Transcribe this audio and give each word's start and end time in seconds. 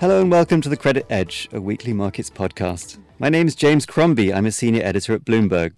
Hello 0.00 0.22
and 0.22 0.30
welcome 0.30 0.62
to 0.62 0.70
the 0.70 0.78
Credit 0.78 1.04
Edge, 1.10 1.46
a 1.52 1.60
weekly 1.60 1.92
markets 1.92 2.30
podcast. 2.30 2.96
My 3.18 3.28
name 3.28 3.46
is 3.46 3.54
James 3.54 3.84
Crombie. 3.84 4.32
I'm 4.32 4.46
a 4.46 4.50
senior 4.50 4.82
editor 4.82 5.12
at 5.12 5.26
Bloomberg. 5.26 5.74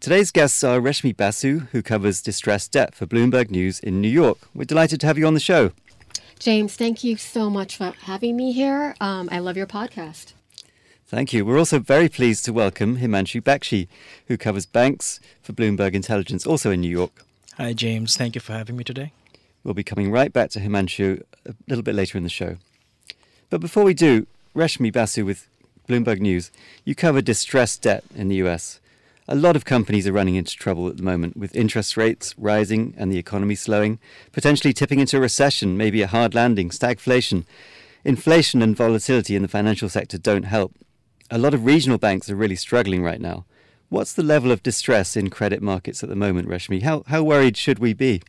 Today's 0.00 0.32
guests 0.32 0.64
are 0.64 0.80
Reshmi 0.80 1.16
Basu, 1.16 1.68
who 1.70 1.80
covers 1.80 2.20
distressed 2.20 2.72
debt 2.72 2.92
for 2.92 3.06
Bloomberg 3.06 3.52
News 3.52 3.78
in 3.78 4.00
New 4.00 4.08
York. 4.08 4.38
We're 4.52 4.64
delighted 4.64 5.00
to 5.02 5.06
have 5.06 5.16
you 5.16 5.28
on 5.28 5.34
the 5.34 5.38
show. 5.38 5.70
James, 6.40 6.74
thank 6.74 7.04
you 7.04 7.16
so 7.16 7.48
much 7.48 7.76
for 7.76 7.94
having 8.02 8.36
me 8.36 8.50
here. 8.50 8.96
Um, 9.00 9.28
I 9.30 9.38
love 9.38 9.56
your 9.56 9.68
podcast. 9.68 10.32
Thank 11.06 11.32
you. 11.32 11.46
We're 11.46 11.60
also 11.60 11.78
very 11.78 12.08
pleased 12.08 12.44
to 12.46 12.52
welcome 12.52 12.96
Himanshu 12.96 13.42
Bakshi, 13.42 13.86
who 14.26 14.36
covers 14.36 14.66
banks 14.66 15.20
for 15.40 15.52
Bloomberg 15.52 15.92
Intelligence, 15.92 16.44
also 16.48 16.72
in 16.72 16.80
New 16.80 16.90
York. 16.90 17.24
Hi, 17.58 17.74
James. 17.74 18.16
Thank 18.16 18.34
you 18.34 18.40
for 18.40 18.54
having 18.54 18.76
me 18.76 18.82
today. 18.82 19.12
We'll 19.62 19.74
be 19.74 19.84
coming 19.84 20.10
right 20.10 20.32
back 20.32 20.50
to 20.50 20.58
Himanshu 20.58 21.22
a 21.46 21.54
little 21.68 21.84
bit 21.84 21.94
later 21.94 22.18
in 22.18 22.24
the 22.24 22.28
show. 22.28 22.56
But 23.52 23.60
before 23.60 23.84
we 23.84 23.92
do, 23.92 24.26
Reshmi 24.56 24.90
Basu 24.90 25.26
with 25.26 25.46
Bloomberg 25.86 26.20
News, 26.20 26.50
you 26.86 26.94
cover 26.94 27.20
distressed 27.20 27.82
debt 27.82 28.02
in 28.14 28.28
the 28.28 28.36
US. 28.36 28.80
A 29.28 29.34
lot 29.34 29.56
of 29.56 29.66
companies 29.66 30.06
are 30.06 30.12
running 30.12 30.36
into 30.36 30.56
trouble 30.56 30.88
at 30.88 30.96
the 30.96 31.02
moment 31.02 31.36
with 31.36 31.54
interest 31.54 31.98
rates 31.98 32.34
rising 32.38 32.94
and 32.96 33.12
the 33.12 33.18
economy 33.18 33.54
slowing, 33.54 33.98
potentially 34.32 34.72
tipping 34.72 35.00
into 35.00 35.18
a 35.18 35.20
recession, 35.20 35.76
maybe 35.76 36.00
a 36.00 36.06
hard 36.06 36.34
landing, 36.34 36.70
stagflation. 36.70 37.44
Inflation 38.06 38.62
and 38.62 38.74
volatility 38.74 39.36
in 39.36 39.42
the 39.42 39.48
financial 39.48 39.90
sector 39.90 40.16
don't 40.16 40.44
help. 40.44 40.72
A 41.30 41.36
lot 41.36 41.52
of 41.52 41.66
regional 41.66 41.98
banks 41.98 42.30
are 42.30 42.36
really 42.36 42.56
struggling 42.56 43.02
right 43.02 43.20
now. 43.20 43.44
What's 43.90 44.14
the 44.14 44.22
level 44.22 44.50
of 44.50 44.62
distress 44.62 45.14
in 45.14 45.28
credit 45.28 45.60
markets 45.60 46.02
at 46.02 46.08
the 46.08 46.16
moment, 46.16 46.48
Reshmi? 46.48 46.80
How, 46.80 47.02
how 47.08 47.22
worried 47.22 47.58
should 47.58 47.80
we 47.80 47.92
be? 47.92 48.22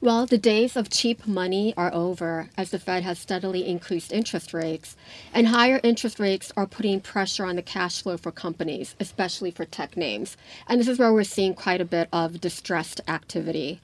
Well, 0.00 0.26
the 0.26 0.38
days 0.38 0.76
of 0.76 0.90
cheap 0.90 1.26
money 1.26 1.74
are 1.76 1.92
over 1.92 2.50
as 2.56 2.70
the 2.70 2.78
Fed 2.78 3.02
has 3.02 3.18
steadily 3.18 3.66
increased 3.66 4.12
interest 4.12 4.54
rates. 4.54 4.96
And 5.34 5.48
higher 5.48 5.80
interest 5.82 6.20
rates 6.20 6.52
are 6.56 6.66
putting 6.66 7.00
pressure 7.00 7.44
on 7.44 7.56
the 7.56 7.62
cash 7.62 8.02
flow 8.02 8.16
for 8.16 8.30
companies, 8.30 8.94
especially 9.00 9.50
for 9.50 9.64
tech 9.64 9.96
names. 9.96 10.36
And 10.68 10.80
this 10.80 10.88
is 10.88 10.98
where 10.98 11.12
we're 11.12 11.24
seeing 11.24 11.54
quite 11.54 11.80
a 11.80 11.84
bit 11.84 12.08
of 12.12 12.40
distressed 12.40 13.00
activity 13.08 13.80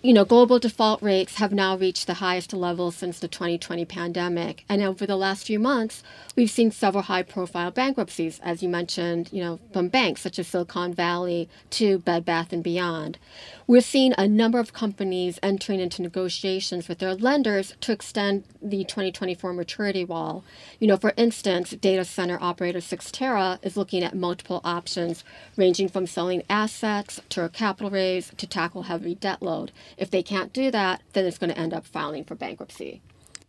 you 0.00 0.12
know, 0.12 0.24
global 0.24 0.60
default 0.60 1.02
rates 1.02 1.36
have 1.36 1.52
now 1.52 1.76
reached 1.76 2.06
the 2.06 2.14
highest 2.14 2.52
level 2.52 2.92
since 2.92 3.18
the 3.18 3.26
2020 3.26 3.84
pandemic. 3.84 4.64
And 4.68 4.80
over 4.80 5.06
the 5.06 5.16
last 5.16 5.44
few 5.44 5.58
months, 5.58 6.04
we've 6.36 6.50
seen 6.50 6.70
several 6.70 7.02
high 7.02 7.24
profile 7.24 7.72
bankruptcies, 7.72 8.38
as 8.44 8.62
you 8.62 8.68
mentioned, 8.68 9.28
you 9.32 9.42
know, 9.42 9.58
from 9.72 9.88
banks 9.88 10.20
such 10.20 10.38
as 10.38 10.46
Silicon 10.46 10.94
Valley 10.94 11.48
to 11.70 11.98
Bed 11.98 12.24
Bath 12.24 12.52
and 12.52 12.62
Beyond. 12.62 13.18
We're 13.66 13.80
seeing 13.82 14.14
a 14.16 14.26
number 14.26 14.60
of 14.60 14.72
companies 14.72 15.38
entering 15.42 15.80
into 15.80 16.00
negotiations 16.00 16.88
with 16.88 17.00
their 17.00 17.14
lenders 17.14 17.74
to 17.80 17.92
extend 17.92 18.44
the 18.62 18.84
2024 18.84 19.52
maturity 19.52 20.04
wall. 20.06 20.42
You 20.78 20.86
know, 20.86 20.96
for 20.96 21.12
instance, 21.16 21.72
data 21.72 22.04
center 22.04 22.38
operator 22.40 22.78
Cyxtera 22.78 23.58
is 23.62 23.76
looking 23.76 24.02
at 24.02 24.14
multiple 24.14 24.62
options, 24.64 25.22
ranging 25.56 25.88
from 25.88 26.06
selling 26.06 26.44
assets 26.48 27.20
to 27.28 27.44
a 27.44 27.50
capital 27.50 27.90
raise 27.90 28.32
to 28.38 28.46
tackle 28.46 28.84
heavy 28.84 29.16
debt 29.16 29.42
load. 29.42 29.70
If 29.96 30.10
they 30.10 30.22
can't 30.22 30.52
do 30.52 30.70
that, 30.70 31.02
then 31.12 31.24
it's 31.24 31.38
going 31.38 31.50
to 31.50 31.58
end 31.58 31.74
up 31.74 31.86
filing 31.86 32.24
for 32.24 32.34
bankruptcy. 32.34 33.00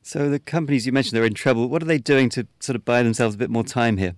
So 0.02 0.30
the 0.30 0.40
companies 0.40 0.86
you 0.86 0.92
mentioned 0.92 1.16
they're 1.16 1.26
in 1.26 1.34
trouble. 1.34 1.68
What 1.68 1.84
are 1.84 1.86
they 1.86 1.98
doing 1.98 2.30
to 2.30 2.48
sort 2.60 2.76
of 2.76 2.86
buy 2.86 3.04
themselves 3.04 3.36
a 3.36 3.38
bit 3.38 3.50
more 3.50 3.64
time 3.64 3.98
here? 3.98 4.16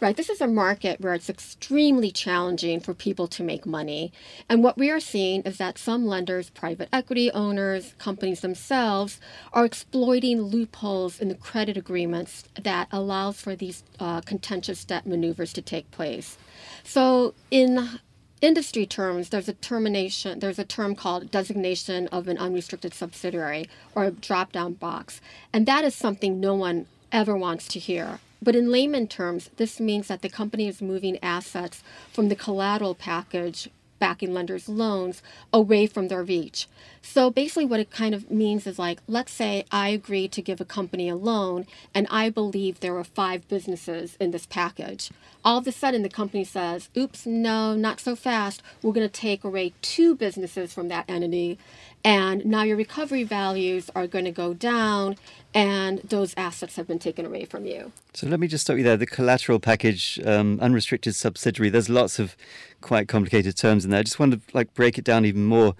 Right. 0.00 0.16
This 0.16 0.28
is 0.28 0.40
a 0.40 0.46
market 0.46 1.00
where 1.00 1.14
it's 1.14 1.28
extremely 1.28 2.12
challenging 2.12 2.78
for 2.78 2.94
people 2.94 3.26
to 3.28 3.42
make 3.42 3.66
money. 3.66 4.12
And 4.48 4.62
what 4.62 4.78
we 4.78 4.90
are 4.90 5.00
seeing 5.00 5.42
is 5.42 5.58
that 5.58 5.78
some 5.78 6.06
lenders, 6.06 6.50
private 6.50 6.88
equity 6.92 7.30
owners, 7.32 7.94
companies 7.98 8.40
themselves 8.40 9.20
are 9.52 9.64
exploiting 9.64 10.40
loopholes 10.40 11.18
in 11.18 11.28
the 11.28 11.34
credit 11.34 11.76
agreements 11.76 12.44
that 12.60 12.88
allows 12.92 13.40
for 13.40 13.56
these 13.56 13.82
uh, 13.98 14.20
contentious 14.20 14.84
debt 14.84 15.06
maneuvers 15.06 15.52
to 15.54 15.62
take 15.62 15.90
place. 15.90 16.38
So 16.84 17.34
in 17.50 17.98
industry 18.40 18.86
terms, 18.86 19.28
there's 19.28 19.48
a 19.48 19.54
termination, 19.54 20.38
there's 20.38 20.58
a 20.58 20.64
term 20.64 20.94
called 20.94 21.30
designation 21.30 22.08
of 22.08 22.28
an 22.28 22.38
unrestricted 22.38 22.94
subsidiary 22.94 23.68
or 23.94 24.04
a 24.04 24.10
drop 24.10 24.52
down 24.52 24.74
box. 24.74 25.20
And 25.52 25.66
that 25.66 25.84
is 25.84 25.94
something 25.94 26.40
no 26.40 26.54
one 26.54 26.86
ever 27.12 27.36
wants 27.36 27.68
to 27.68 27.78
hear. 27.78 28.20
But 28.40 28.54
in 28.54 28.70
layman 28.70 29.08
terms, 29.08 29.50
this 29.56 29.80
means 29.80 30.08
that 30.08 30.22
the 30.22 30.28
company 30.28 30.68
is 30.68 30.80
moving 30.80 31.18
assets 31.22 31.82
from 32.12 32.28
the 32.28 32.36
collateral 32.36 32.94
package 32.94 33.68
backing 33.98 34.34
lenders' 34.34 34.68
loans 34.68 35.22
away 35.52 35.86
from 35.86 36.08
their 36.08 36.22
reach. 36.22 36.66
So 37.02 37.30
basically, 37.30 37.64
what 37.64 37.80
it 37.80 37.90
kind 37.90 38.14
of 38.14 38.30
means 38.30 38.66
is 38.66 38.78
like, 38.78 39.00
let's 39.06 39.32
say 39.32 39.64
I 39.70 39.88
agree 39.88 40.28
to 40.28 40.42
give 40.42 40.60
a 40.60 40.64
company 40.64 41.08
a 41.08 41.16
loan 41.16 41.66
and 41.94 42.06
I 42.10 42.30
believe 42.30 42.80
there 42.80 42.96
are 42.96 43.04
five 43.04 43.48
businesses 43.48 44.16
in 44.20 44.30
this 44.30 44.46
package. 44.46 45.10
All 45.44 45.58
of 45.58 45.66
a 45.66 45.72
sudden, 45.72 46.02
the 46.02 46.08
company 46.08 46.44
says, 46.44 46.90
oops, 46.96 47.24
no, 47.24 47.74
not 47.74 48.00
so 48.00 48.14
fast. 48.16 48.62
We're 48.82 48.92
going 48.92 49.08
to 49.08 49.12
take 49.12 49.44
away 49.44 49.72
two 49.80 50.14
businesses 50.14 50.74
from 50.74 50.88
that 50.88 51.08
entity 51.08 51.58
and 52.04 52.44
now 52.46 52.62
your 52.62 52.76
recovery 52.76 53.24
values 53.24 53.90
are 53.94 54.06
going 54.06 54.24
to 54.24 54.30
go 54.30 54.54
down 54.54 55.16
and 55.54 55.98
those 56.00 56.34
assets 56.36 56.76
have 56.76 56.86
been 56.86 56.98
taken 56.98 57.24
away 57.24 57.44
from 57.44 57.64
you. 57.64 57.92
So 58.12 58.26
let 58.26 58.38
me 58.38 58.46
just 58.46 58.64
stop 58.64 58.76
you 58.76 58.84
there. 58.84 58.96
The 58.96 59.06
collateral 59.06 59.58
package, 59.58 60.20
um, 60.24 60.58
unrestricted 60.60 61.14
subsidiary. 61.14 61.70
There's 61.70 61.88
lots 61.88 62.18
of 62.18 62.36
quite 62.80 63.08
complicated 63.08 63.56
terms 63.56 63.84
in 63.84 63.90
there. 63.90 64.00
I 64.00 64.02
just 64.02 64.18
want 64.18 64.32
to 64.32 64.40
like 64.52 64.74
break 64.74 64.98
it 64.98 65.04
down 65.04 65.24
even 65.24 65.44
more. 65.44 65.74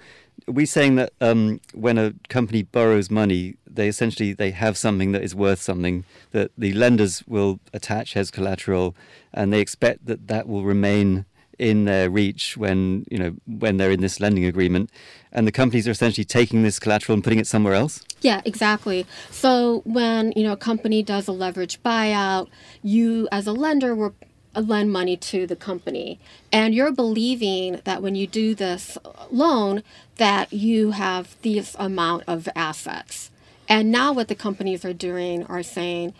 Are 0.46 0.52
we 0.52 0.66
saying 0.66 0.94
that 0.96 1.12
um, 1.20 1.60
when 1.74 1.98
a 1.98 2.14
company 2.28 2.62
borrows 2.62 3.10
money, 3.10 3.56
they 3.66 3.88
essentially 3.88 4.32
they 4.32 4.50
have 4.52 4.78
something 4.78 5.12
that 5.12 5.22
is 5.22 5.34
worth 5.34 5.60
something 5.60 6.04
that 6.30 6.50
the 6.56 6.72
lenders 6.72 7.22
will 7.26 7.60
attach 7.72 8.16
as 8.16 8.30
collateral, 8.30 8.96
and 9.34 9.52
they 9.52 9.60
expect 9.60 10.06
that 10.06 10.28
that 10.28 10.48
will 10.48 10.64
remain 10.64 11.26
in 11.58 11.84
their 11.84 12.08
reach 12.08 12.56
when 12.56 13.04
you 13.10 13.18
know 13.18 13.34
when 13.46 13.76
they're 13.76 13.90
in 13.90 14.00
this 14.00 14.20
lending 14.20 14.44
agreement. 14.44 14.90
And 15.30 15.46
the 15.46 15.52
companies 15.52 15.86
are 15.86 15.90
essentially 15.90 16.24
taking 16.24 16.62
this 16.62 16.78
collateral 16.78 17.14
and 17.14 17.22
putting 17.22 17.38
it 17.38 17.46
somewhere 17.46 17.74
else? 17.74 18.02
Yeah 18.20 18.40
exactly. 18.44 19.06
So 19.30 19.82
when 19.84 20.32
you 20.36 20.44
know 20.44 20.52
a 20.52 20.56
company 20.56 21.02
does 21.02 21.28
a 21.28 21.32
leverage 21.32 21.82
buyout 21.82 22.48
you 22.82 23.28
as 23.30 23.46
a 23.46 23.52
lender 23.52 23.94
will 23.94 24.14
lend 24.54 24.92
money 24.92 25.16
to 25.16 25.46
the 25.46 25.56
company. 25.56 26.18
And 26.52 26.74
you're 26.74 26.92
believing 26.92 27.80
that 27.84 28.02
when 28.02 28.14
you 28.14 28.26
do 28.26 28.54
this 28.54 28.98
loan 29.30 29.82
that 30.16 30.52
you 30.52 30.92
have 30.92 31.36
this 31.42 31.76
amount 31.78 32.24
of 32.26 32.48
assets. 32.56 33.30
And 33.68 33.92
now 33.92 34.12
what 34.12 34.28
the 34.28 34.34
companies 34.34 34.84
are 34.84 34.92
doing 34.94 35.44
are 35.44 35.62
saying 35.62 36.14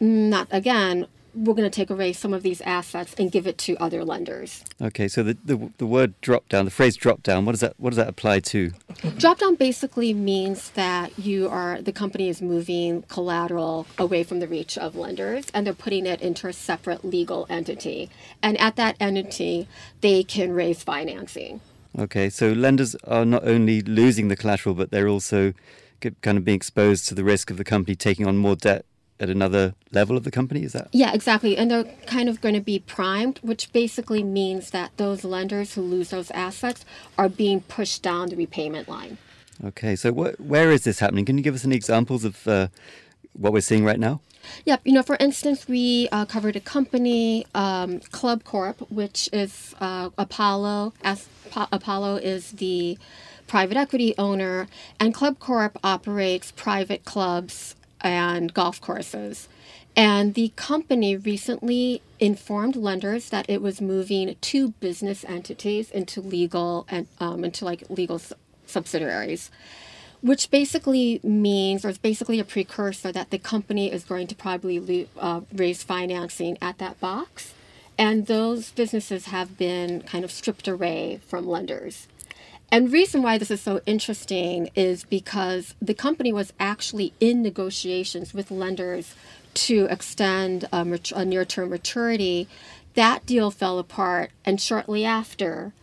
mm, 0.00 0.28
not 0.28 0.48
again 0.50 1.06
we're 1.34 1.54
going 1.54 1.68
to 1.68 1.74
take 1.74 1.90
away 1.90 2.12
some 2.12 2.34
of 2.34 2.42
these 2.42 2.60
assets 2.62 3.14
and 3.18 3.32
give 3.32 3.46
it 3.46 3.58
to 3.58 3.76
other 3.78 4.04
lenders. 4.04 4.64
Okay, 4.80 5.08
so 5.08 5.22
the, 5.22 5.36
the, 5.44 5.70
the 5.78 5.86
word 5.86 6.20
drop 6.20 6.48
down, 6.48 6.64
the 6.64 6.70
phrase 6.70 6.96
drop 6.96 7.22
down, 7.22 7.44
what 7.44 7.52
does 7.52 7.60
that 7.60 7.74
what 7.78 7.90
does 7.90 7.96
that 7.96 8.08
apply 8.08 8.40
to? 8.40 8.72
Drop 9.18 9.38
down 9.38 9.54
basically 9.54 10.12
means 10.12 10.70
that 10.70 11.18
you 11.18 11.48
are 11.48 11.80
the 11.80 11.92
company 11.92 12.28
is 12.28 12.42
moving 12.42 13.02
collateral 13.02 13.86
away 13.98 14.22
from 14.24 14.40
the 14.40 14.48
reach 14.48 14.76
of 14.76 14.96
lenders 14.96 15.46
and 15.54 15.66
they're 15.66 15.74
putting 15.74 16.06
it 16.06 16.20
into 16.20 16.46
a 16.48 16.52
separate 16.52 17.04
legal 17.04 17.46
entity. 17.48 18.10
And 18.42 18.58
at 18.60 18.76
that 18.76 18.96
entity, 19.00 19.68
they 20.00 20.22
can 20.22 20.52
raise 20.52 20.82
financing. 20.82 21.60
Okay, 21.98 22.30
so 22.30 22.52
lenders 22.52 22.94
are 23.04 23.24
not 23.24 23.46
only 23.46 23.82
losing 23.82 24.28
the 24.28 24.36
collateral, 24.36 24.74
but 24.74 24.90
they're 24.90 25.08
also 25.08 25.52
kind 26.00 26.38
of 26.38 26.44
being 26.44 26.56
exposed 26.56 27.06
to 27.08 27.14
the 27.14 27.22
risk 27.22 27.50
of 27.50 27.58
the 27.58 27.64
company 27.64 27.94
taking 27.94 28.26
on 28.26 28.36
more 28.36 28.56
debt 28.56 28.84
at 29.22 29.30
another 29.30 29.74
level 29.92 30.16
of 30.16 30.24
the 30.24 30.30
company? 30.30 30.64
Is 30.64 30.72
that? 30.72 30.88
Yeah, 30.92 31.14
exactly. 31.14 31.56
And 31.56 31.70
they're 31.70 31.84
kind 32.06 32.28
of 32.28 32.40
going 32.40 32.56
to 32.56 32.60
be 32.60 32.80
primed, 32.80 33.38
which 33.40 33.72
basically 33.72 34.24
means 34.24 34.70
that 34.70 34.90
those 34.96 35.22
lenders 35.22 35.74
who 35.74 35.82
lose 35.82 36.10
those 36.10 36.30
assets 36.32 36.84
are 37.16 37.28
being 37.28 37.60
pushed 37.60 38.02
down 38.02 38.28
the 38.28 38.36
repayment 38.36 38.88
line. 38.88 39.16
Okay, 39.64 39.94
so 39.94 40.12
wh- 40.12 40.40
where 40.40 40.72
is 40.72 40.82
this 40.82 40.98
happening? 40.98 41.24
Can 41.24 41.38
you 41.38 41.44
give 41.44 41.54
us 41.54 41.64
any 41.64 41.76
examples 41.76 42.24
of 42.24 42.48
uh, 42.48 42.66
what 43.34 43.52
we're 43.52 43.60
seeing 43.60 43.84
right 43.84 44.00
now? 44.00 44.20
Yep. 44.64 44.80
You 44.84 44.92
know, 44.92 45.04
for 45.04 45.16
instance, 45.20 45.68
we 45.68 46.08
uh, 46.10 46.24
covered 46.24 46.56
a 46.56 46.60
company, 46.60 47.46
um, 47.54 48.00
Club 48.10 48.42
Corp, 48.42 48.80
which 48.90 49.28
is 49.32 49.72
uh, 49.80 50.10
Apollo. 50.18 50.94
As 51.04 51.28
Apollo 51.54 52.16
is 52.16 52.50
the 52.52 52.98
private 53.46 53.76
equity 53.76 54.14
owner, 54.18 54.66
and 54.98 55.14
Club 55.14 55.38
Corp 55.38 55.78
operates 55.84 56.50
private 56.50 57.04
clubs 57.04 57.76
and 58.02 58.52
golf 58.52 58.80
courses. 58.80 59.48
And 59.94 60.34
the 60.34 60.52
company 60.56 61.16
recently 61.16 62.00
informed 62.18 62.76
lenders 62.76 63.28
that 63.28 63.48
it 63.48 63.60
was 63.60 63.80
moving 63.80 64.36
two 64.40 64.70
business 64.80 65.24
entities 65.24 65.90
into 65.90 66.20
legal 66.20 66.86
and 66.88 67.06
um, 67.20 67.44
into 67.44 67.64
like 67.64 67.84
legal 67.90 68.20
subsidiaries 68.66 69.50
which 70.22 70.50
basically 70.50 71.20
means, 71.24 71.84
or 71.84 71.88
is 71.88 71.98
basically 71.98 72.38
a 72.38 72.44
precursor 72.44 73.10
that 73.12 73.30
the 73.30 73.38
company 73.38 73.92
is 73.92 74.04
going 74.04 74.28
to 74.28 74.36
probably 74.36 75.08
uh, 75.18 75.40
raise 75.52 75.82
financing 75.82 76.56
at 76.62 76.78
that 76.78 76.98
box. 77.00 77.54
And 77.98 78.26
those 78.26 78.70
businesses 78.70 79.26
have 79.26 79.58
been 79.58 80.02
kind 80.02 80.24
of 80.24 80.30
stripped 80.30 80.68
away 80.68 81.20
from 81.26 81.46
lenders. 81.46 82.06
And 82.72 82.90
reason 82.90 83.20
why 83.20 83.36
this 83.36 83.50
is 83.50 83.60
so 83.60 83.82
interesting 83.84 84.70
is 84.74 85.04
because 85.04 85.74
the 85.82 85.92
company 85.92 86.32
was 86.32 86.54
actually 86.58 87.12
in 87.20 87.42
negotiations 87.42 88.32
with 88.32 88.50
lenders 88.50 89.14
to 89.54 89.86
extend 89.90 90.64
a, 90.72 90.98
a 91.14 91.24
near-term 91.26 91.68
maturity. 91.68 92.48
That 92.94 93.26
deal 93.26 93.50
fell 93.50 93.78
apart, 93.78 94.30
and 94.46 94.58
shortly 94.58 95.04
after, 95.04 95.74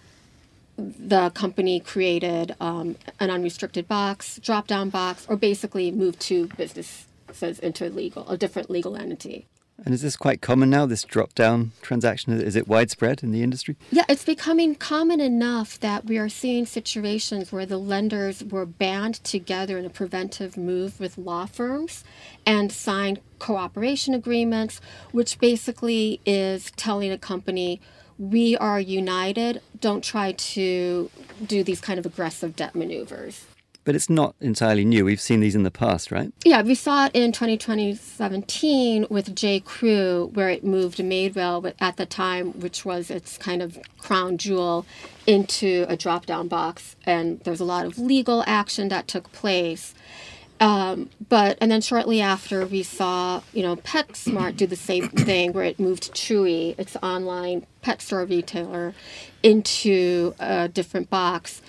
the 0.78 1.30
company 1.30 1.80
created 1.80 2.56
um, 2.60 2.96
an 3.20 3.30
unrestricted 3.30 3.88
box, 3.88 4.40
drop 4.40 4.66
down 4.66 4.90
box, 4.90 5.28
or 5.30 5.36
basically 5.36 5.92
moved 5.92 6.20
two 6.20 6.48
businesses 6.58 7.60
into 7.60 7.88
legal, 7.90 8.28
a 8.28 8.36
different 8.36 8.72
legal 8.72 8.96
entity. 8.96 9.46
And 9.86 9.94
is 9.94 10.02
this 10.02 10.16
quite 10.16 10.42
common 10.42 10.70
now, 10.70 10.86
this 10.86 11.04
drop 11.04 11.34
down 11.34 11.72
transaction? 11.82 12.34
Is 12.34 12.56
it 12.56 12.68
widespread 12.68 13.24
in 13.24 13.32
the 13.32 13.42
industry? 13.42 13.76
Yeah, 13.92 14.04
it's 14.10 14.26
becoming 14.26 14.76
common 14.76 15.22
enough 15.22 15.80
that 15.80 16.06
we 16.06 16.18
are 16.18 16.30
seeing 16.30 16.66
situations 16.66 17.52
where 17.52 17.66
the 17.66 17.78
lenders 17.78 18.44
were 18.44 18.66
band 18.66 19.24
together 19.24 19.78
in 19.78 19.86
a 19.86 19.90
preventive 19.90 20.58
move 20.58 21.00
with 21.00 21.18
law 21.18 21.46
firms 21.46 22.04
and 22.46 22.72
signed 22.72 23.22
cooperation 23.40 24.14
agreements, 24.14 24.82
which 25.12 25.40
basically 25.40 26.20
is 26.26 26.72
telling 26.76 27.12
a 27.12 27.18
company 27.18 27.82
we 28.18 28.58
are 28.58 28.80
united. 28.80 29.62
Don't 29.80 30.04
try 30.04 30.34
to 30.34 31.10
do 31.46 31.64
these 31.64 31.80
kind 31.80 31.98
of 31.98 32.06
aggressive 32.06 32.56
debt 32.56 32.76
maneuvers. 32.76 33.46
But 33.86 33.96
it's 33.96 34.10
not 34.10 34.36
entirely 34.40 34.86
new. 34.86 35.06
We've 35.06 35.22
seen 35.22 35.40
these 35.40 35.56
in 35.56 35.64
the 35.64 35.72
past, 35.72 36.12
right? 36.12 36.32
Yeah, 36.46 36.62
we 36.62 36.76
saw 36.76 37.06
it 37.06 37.12
in 37.14 37.32
2017 37.32 39.08
with 39.10 39.36
J. 39.36 39.62
Crew, 39.62 40.30
where 40.34 40.50
it 40.50 40.64
moved 40.64 41.00
Madewell 41.00 41.74
at 41.80 41.98
the 41.98 42.06
time, 42.06 42.60
which 42.60 42.86
was 42.86 43.10
its 43.10 43.38
kind 43.38 43.62
of 43.62 43.80
crown 43.98 44.38
jewel, 44.38 44.86
into 45.26 45.86
a 45.88 45.96
drop 45.96 46.26
down 46.26 46.48
box. 46.48 46.96
And 47.06 47.40
there's 47.42 47.60
a 47.60 47.66
lot 47.66 47.86
of 47.86 47.98
legal 47.98 48.44
action 48.46 48.90
that 48.90 49.08
took 49.08 49.32
place. 49.32 49.94
Um, 50.60 51.10
but 51.30 51.58
and 51.62 51.72
then 51.72 51.82
shortly 51.82 52.20
after 52.20 52.66
we 52.66 52.84
saw 52.84 53.42
you 53.54 53.64
know 53.64 53.78
PetSmart 53.78 54.58
do 54.58 54.68
the 54.68 54.76
same 54.76 55.08
thing 55.10 55.54
where 55.54 55.64
it 55.64 55.80
moved 55.80 56.14
Chewy, 56.14 56.78
its 56.78 56.98
online 57.02 57.66
pet 57.82 58.02
store 58.02 58.26
retailer, 58.26 58.94
into 59.42 60.36
a 60.40 60.68
different 60.68 61.10
box, 61.10 61.62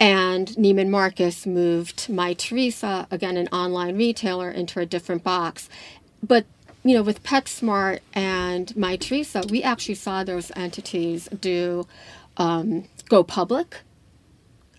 and 0.00 0.48
Neiman 0.50 0.88
Marcus 0.88 1.46
moved 1.46 2.08
Mytheresa, 2.08 3.06
again 3.12 3.36
an 3.36 3.48
online 3.48 3.96
retailer, 3.96 4.50
into 4.50 4.80
a 4.80 4.86
different 4.86 5.22
box. 5.22 5.68
But 6.22 6.46
you 6.82 6.94
know 6.94 7.02
with 7.02 7.22
PetSmart 7.22 8.00
and 8.14 8.68
Mytheresa, 8.68 9.50
we 9.50 9.62
actually 9.62 9.94
saw 9.96 10.24
those 10.24 10.50
entities 10.56 11.28
do 11.40 11.86
um, 12.38 12.88
go 13.08 13.22
public 13.22 13.82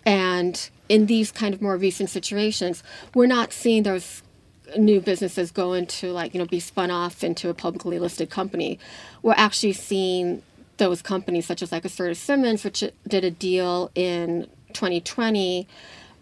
and 0.05 0.69
in 0.89 1.05
these 1.05 1.31
kind 1.31 1.53
of 1.53 1.61
more 1.61 1.77
recent 1.77 2.09
situations, 2.09 2.83
we're 3.13 3.27
not 3.27 3.53
seeing 3.53 3.83
those 3.83 4.23
new 4.77 5.01
businesses 5.01 5.51
go 5.51 5.73
into 5.73 6.11
like, 6.11 6.33
you 6.33 6.39
know, 6.39 6.45
be 6.45 6.59
spun 6.59 6.91
off 6.91 7.23
into 7.23 7.49
a 7.49 7.53
publicly 7.53 7.99
listed 7.99 8.29
company. 8.29 8.79
We're 9.21 9.35
actually 9.37 9.73
seeing 9.73 10.41
those 10.77 11.01
companies 11.01 11.45
such 11.45 11.61
as 11.61 11.71
like 11.71 11.85
a 11.85 11.89
Serta 11.89 12.15
Simmons, 12.15 12.63
which 12.63 12.83
did 13.07 13.23
a 13.23 13.31
deal 13.31 13.91
in 13.93 14.47
2020, 14.71 15.67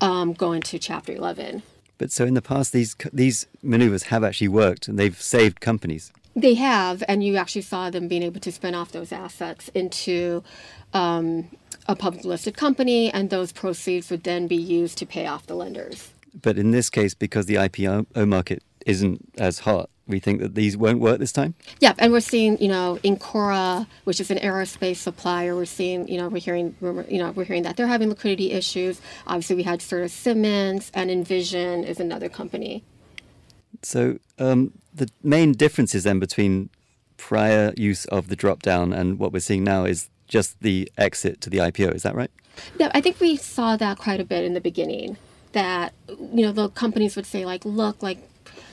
um, 0.02 0.34
go 0.34 0.52
into 0.52 0.78
Chapter 0.80 1.14
11. 1.14 1.64
But 1.98 2.12
so 2.12 2.26
in 2.26 2.34
the 2.34 2.42
past, 2.42 2.72
these 2.72 2.96
these 3.12 3.46
maneuvers 3.62 4.04
have 4.04 4.24
actually 4.24 4.48
worked, 4.48 4.88
and 4.88 4.98
they've 4.98 5.22
saved 5.22 5.60
companies. 5.60 6.12
They 6.36 6.54
have, 6.54 7.04
and 7.08 7.24
you 7.24 7.36
actually 7.36 7.64
saw 7.64 7.90
them 7.90 8.08
being 8.08 8.24
able 8.24 8.40
to 8.40 8.52
spin 8.52 8.74
off 8.74 8.94
those 8.94 9.12
assets 9.12 9.70
into 9.76 10.44
um, 10.94 11.50
a 11.88 11.96
public 11.96 12.24
listed 12.24 12.56
company, 12.56 13.12
and 13.12 13.30
those 13.30 13.52
proceeds 13.52 14.10
would 14.10 14.24
then 14.24 14.48
be 14.48 14.56
used 14.56 14.98
to 15.00 15.06
pay 15.06 15.28
off 15.28 15.46
the 15.48 15.56
lenders. 15.56 16.12
But 16.42 16.58
in 16.58 16.72
this 16.72 16.90
case, 16.90 17.14
because 17.14 17.48
the 17.48 17.56
IPO 17.56 18.28
market 18.28 18.64
isn't 18.86 19.20
as 19.38 19.60
hot, 19.60 19.90
we 20.10 20.20
think 20.20 20.42
that 20.42 20.56
these 20.56 20.76
won't 20.76 21.00
work 21.00 21.20
this 21.20 21.32
time? 21.32 21.54
Yeah, 21.80 21.94
and 21.98 22.12
we're 22.12 22.20
seeing, 22.20 22.60
you 22.62 22.68
know, 22.68 23.00
Incora, 23.04 23.88
which 24.04 24.20
is 24.20 24.32
an 24.32 24.40
aerospace 24.40 24.98
supplier, 24.98 25.56
we're 25.56 25.66
seeing, 25.66 26.08
you 26.08 26.18
know, 26.18 26.28
we're 26.28 26.40
hearing, 26.40 26.76
you 26.82 27.20
know, 27.20 27.32
we're 27.32 27.46
hearing 27.46 27.64
that 27.64 27.78
they're 27.78 27.88
having 27.88 28.10
liquidity 28.10 28.52
issues. 28.52 29.02
Obviously, 29.28 29.56
we 29.56 29.64
had 29.64 29.80
a 29.80 29.84
Serta 29.84 30.10
Simmons, 30.10 30.92
and 30.94 31.10
Envision 31.10 31.84
is 31.84 32.00
another 32.00 32.30
company. 32.30 32.84
So 33.82 34.20
um, 34.38 34.74
the 34.94 35.10
main 35.24 35.54
differences 35.54 36.04
then 36.04 36.20
between 36.20 36.70
prior 37.18 37.74
use 37.78 38.06
of 38.06 38.30
the 38.30 38.36
drop 38.36 38.62
down 38.62 38.94
and 38.94 39.20
what 39.20 39.32
we're 39.32 39.40
seeing 39.40 39.64
now 39.64 39.86
is 39.86 40.10
just 40.28 40.60
the 40.62 40.92
exit 40.98 41.42
to 41.42 41.50
the 41.50 41.58
IPO. 41.58 41.94
Is 41.94 42.04
that 42.04 42.16
right? 42.16 42.32
Yeah, 42.78 42.92
I 42.94 43.02
think 43.02 43.20
we 43.20 43.36
saw 43.36 43.78
that 43.78 43.98
quite 43.98 44.20
a 44.20 44.26
bit 44.26 44.44
in 44.44 44.54
the 44.54 44.62
beginning. 44.62 45.18
That 45.54 45.94
you 46.08 46.46
know 46.46 46.52
the 46.52 46.70
companies 46.70 47.16
would 47.16 47.26
say 47.26 47.46
like, 47.46 47.66
look, 47.66 48.04
like 48.04 48.20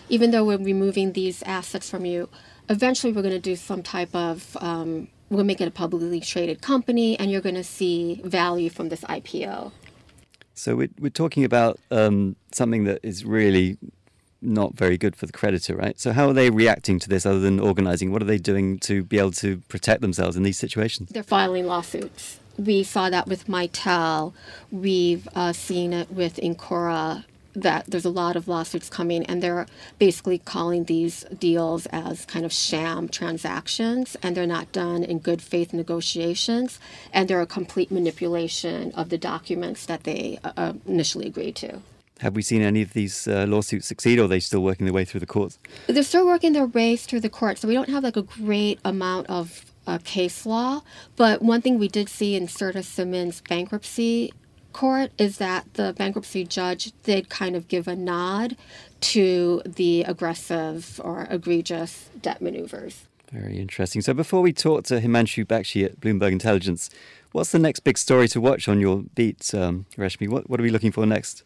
even 0.09 0.31
though 0.31 0.45
we're 0.45 0.59
removing 0.59 1.13
these 1.13 1.43
assets 1.43 1.91
from 1.91 2.05
you, 2.05 2.29
eventually 2.69 3.13
we're 3.13 3.23
going 3.23 3.35
to 3.35 3.41
do 3.41 3.57
some 3.57 3.83
type 3.83 4.15
of 4.15 4.57
um, 4.61 5.09
we'll 5.31 5.45
make 5.45 5.61
it 5.61 5.69
a 5.69 5.71
publicly 5.71 6.21
traded 6.21 6.63
company, 6.63 7.19
and 7.19 7.31
you're 7.31 7.41
going 7.41 7.55
to 7.55 7.65
see 7.65 8.21
value 8.25 8.71
from 8.71 8.89
this 8.89 9.03
IPO. 9.03 9.73
So 10.55 10.77
we're, 10.77 10.89
we're 10.99 11.11
talking 11.11 11.45
about 11.45 11.79
um, 11.91 12.37
something 12.53 12.85
that 12.85 13.01
is 13.03 13.25
really 13.25 13.77
not 14.41 14.75
very 14.75 14.97
good 14.97 15.17
for 15.17 15.27
the 15.27 15.33
creditor, 15.33 15.77
right? 15.77 15.99
So 15.99 16.13
how 16.13 16.29
are 16.29 16.33
they 16.33 16.51
reacting 16.51 16.99
to 17.01 17.09
this 17.09 17.27
other 17.27 17.41
than 17.41 17.59
organizing? 17.59 18.13
What 18.13 18.23
are 18.23 18.27
they 18.27 18.39
doing 18.39 18.79
to 18.81 19.03
be 19.03 19.19
able 19.19 19.33
to 19.33 19.59
protect 19.69 20.01
themselves 20.01 20.37
in 20.37 20.43
these 20.43 20.59
situations? 20.59 21.11
They're 21.11 21.23
filing 21.23 21.67
lawsuits. 21.67 22.39
We 22.57 22.85
saw 22.85 23.11
that 23.11 23.27
with 23.27 23.49
Mitel. 23.49 24.33
We've 24.71 25.29
uh, 25.35 25.53
seen 25.53 25.93
it 25.93 26.11
with 26.11 26.37
Incora 26.37 27.25
that 27.57 27.87
there's 27.87 28.05
a 28.05 28.11
lot 28.11 28.37
of 28.37 28.47
lawsuits 28.47 28.89
coming 28.89 29.25
and 29.25 29.43
they're 29.43 29.67
basically 29.99 30.39
calling 30.39 30.85
these 30.85 31.25
deals 31.39 31.87
as 31.87 32.25
kind 32.27 32.45
of 32.45 32.53
sham 32.53 33.09
transactions 33.09 34.17
and 34.23 34.37
they're 34.37 34.47
not 34.47 34.71
done 34.73 35.03
in 35.03 35.19
good 35.19 35.41
faith 35.41 35.73
negotiations 35.73 36.79
and 37.13 37.29
they're 37.29 37.41
a 37.41 37.47
complete 37.47 37.91
manipulation 37.91 38.93
of 38.93 39.09
the 39.09 39.19
documents 39.19 39.87
that 39.87 40.05
they 40.05 40.39
uh, 40.45 40.75
initially 40.87 41.27
agreed 41.27 41.57
to. 41.57 41.81
Have 42.21 42.35
we 42.35 42.43
seen 42.43 42.63
any 42.63 42.81
of 42.83 42.95
these 42.95 43.29
uh, 43.29 43.45
lawsuits 43.47 43.87
succeed, 43.87 44.19
or 44.19 44.25
are 44.25 44.29
they 44.29 44.41
still 44.41 44.63
working 44.63 44.87
their 44.87 44.95
way 44.95 45.05
through 45.05 45.21
the 45.21 45.27
courts? 45.27 45.59
They're 45.87 46.03
still 46.03 46.27
working 46.27 46.55
their 46.55 46.65
way 46.65 46.97
through 46.97 47.21
the 47.21 47.29
courts, 47.29 47.61
so 47.61 47.69
we 47.69 47.75
don't 47.75 47.91
have 47.91 48.03
like 48.03 48.17
a 48.17 48.23
great 48.23 48.81
amount 48.87 49.27
of 49.27 49.67
uh, 49.87 49.99
case 50.03 50.47
law. 50.47 50.81
But 51.17 51.43
one 51.43 51.61
thing 51.61 51.79
we 51.79 51.89
did 51.89 52.09
see 52.09 52.35
in 52.35 52.45
a 52.45 52.47
Serta 52.47 52.83
Simmons 52.83 53.43
bankruptcy 53.47 54.33
court 54.77 55.11
is 55.17 55.39
that 55.39 55.65
the 55.75 55.95
bankruptcy 55.97 56.45
judge 56.45 56.93
did 57.03 57.31
kind 57.31 57.57
of 57.57 57.67
give 57.67 57.89
a 57.89 57.97
nod 57.97 58.57
to 59.01 59.63
the 59.65 60.03
aggressive 60.03 61.01
or 61.03 61.27
egregious 61.31 62.11
debt 62.21 62.43
maneuvers. 62.43 63.07
Very 63.33 63.57
interesting. 63.59 64.03
So 64.03 64.13
before 64.13 64.43
we 64.43 64.53
talk 64.53 64.85
to 64.85 65.01
Himanshu 65.01 65.47
Bakshi 65.47 65.83
at 65.87 65.99
Bloomberg 65.99 66.33
Intelligence, 66.33 66.91
what's 67.33 67.53
the 67.53 67.59
next 67.59 67.81
big 67.81 67.97
story 67.97 68.29
to 68.29 68.41
watch 68.41 68.69
on 68.69 68.79
your 68.79 69.05
beat, 69.15 69.55
um, 69.55 69.87
Reshmi? 69.97 70.29
What, 70.29 70.51
what 70.51 70.61
are 70.61 70.63
we 70.63 70.71
looking 70.71 70.93
for 70.93 71.07
next? 71.07 71.43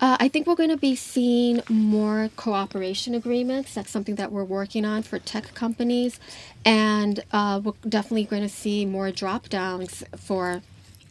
Uh, 0.00 0.18
I 0.20 0.28
think 0.28 0.46
we're 0.46 0.54
going 0.54 0.70
to 0.70 0.76
be 0.76 0.94
seeing 0.94 1.62
more 1.70 2.28
cooperation 2.36 3.14
agreements. 3.14 3.74
That's 3.74 3.90
something 3.90 4.16
that 4.16 4.30
we're 4.30 4.44
working 4.44 4.84
on 4.84 5.02
for 5.02 5.18
tech 5.18 5.54
companies. 5.54 6.20
And 6.64 7.24
uh, 7.32 7.62
we're 7.64 7.72
definitely 7.88 8.24
going 8.24 8.42
to 8.42 8.48
see 8.50 8.84
more 8.84 9.10
drop 9.10 9.48
downs 9.48 10.04
for 10.14 10.62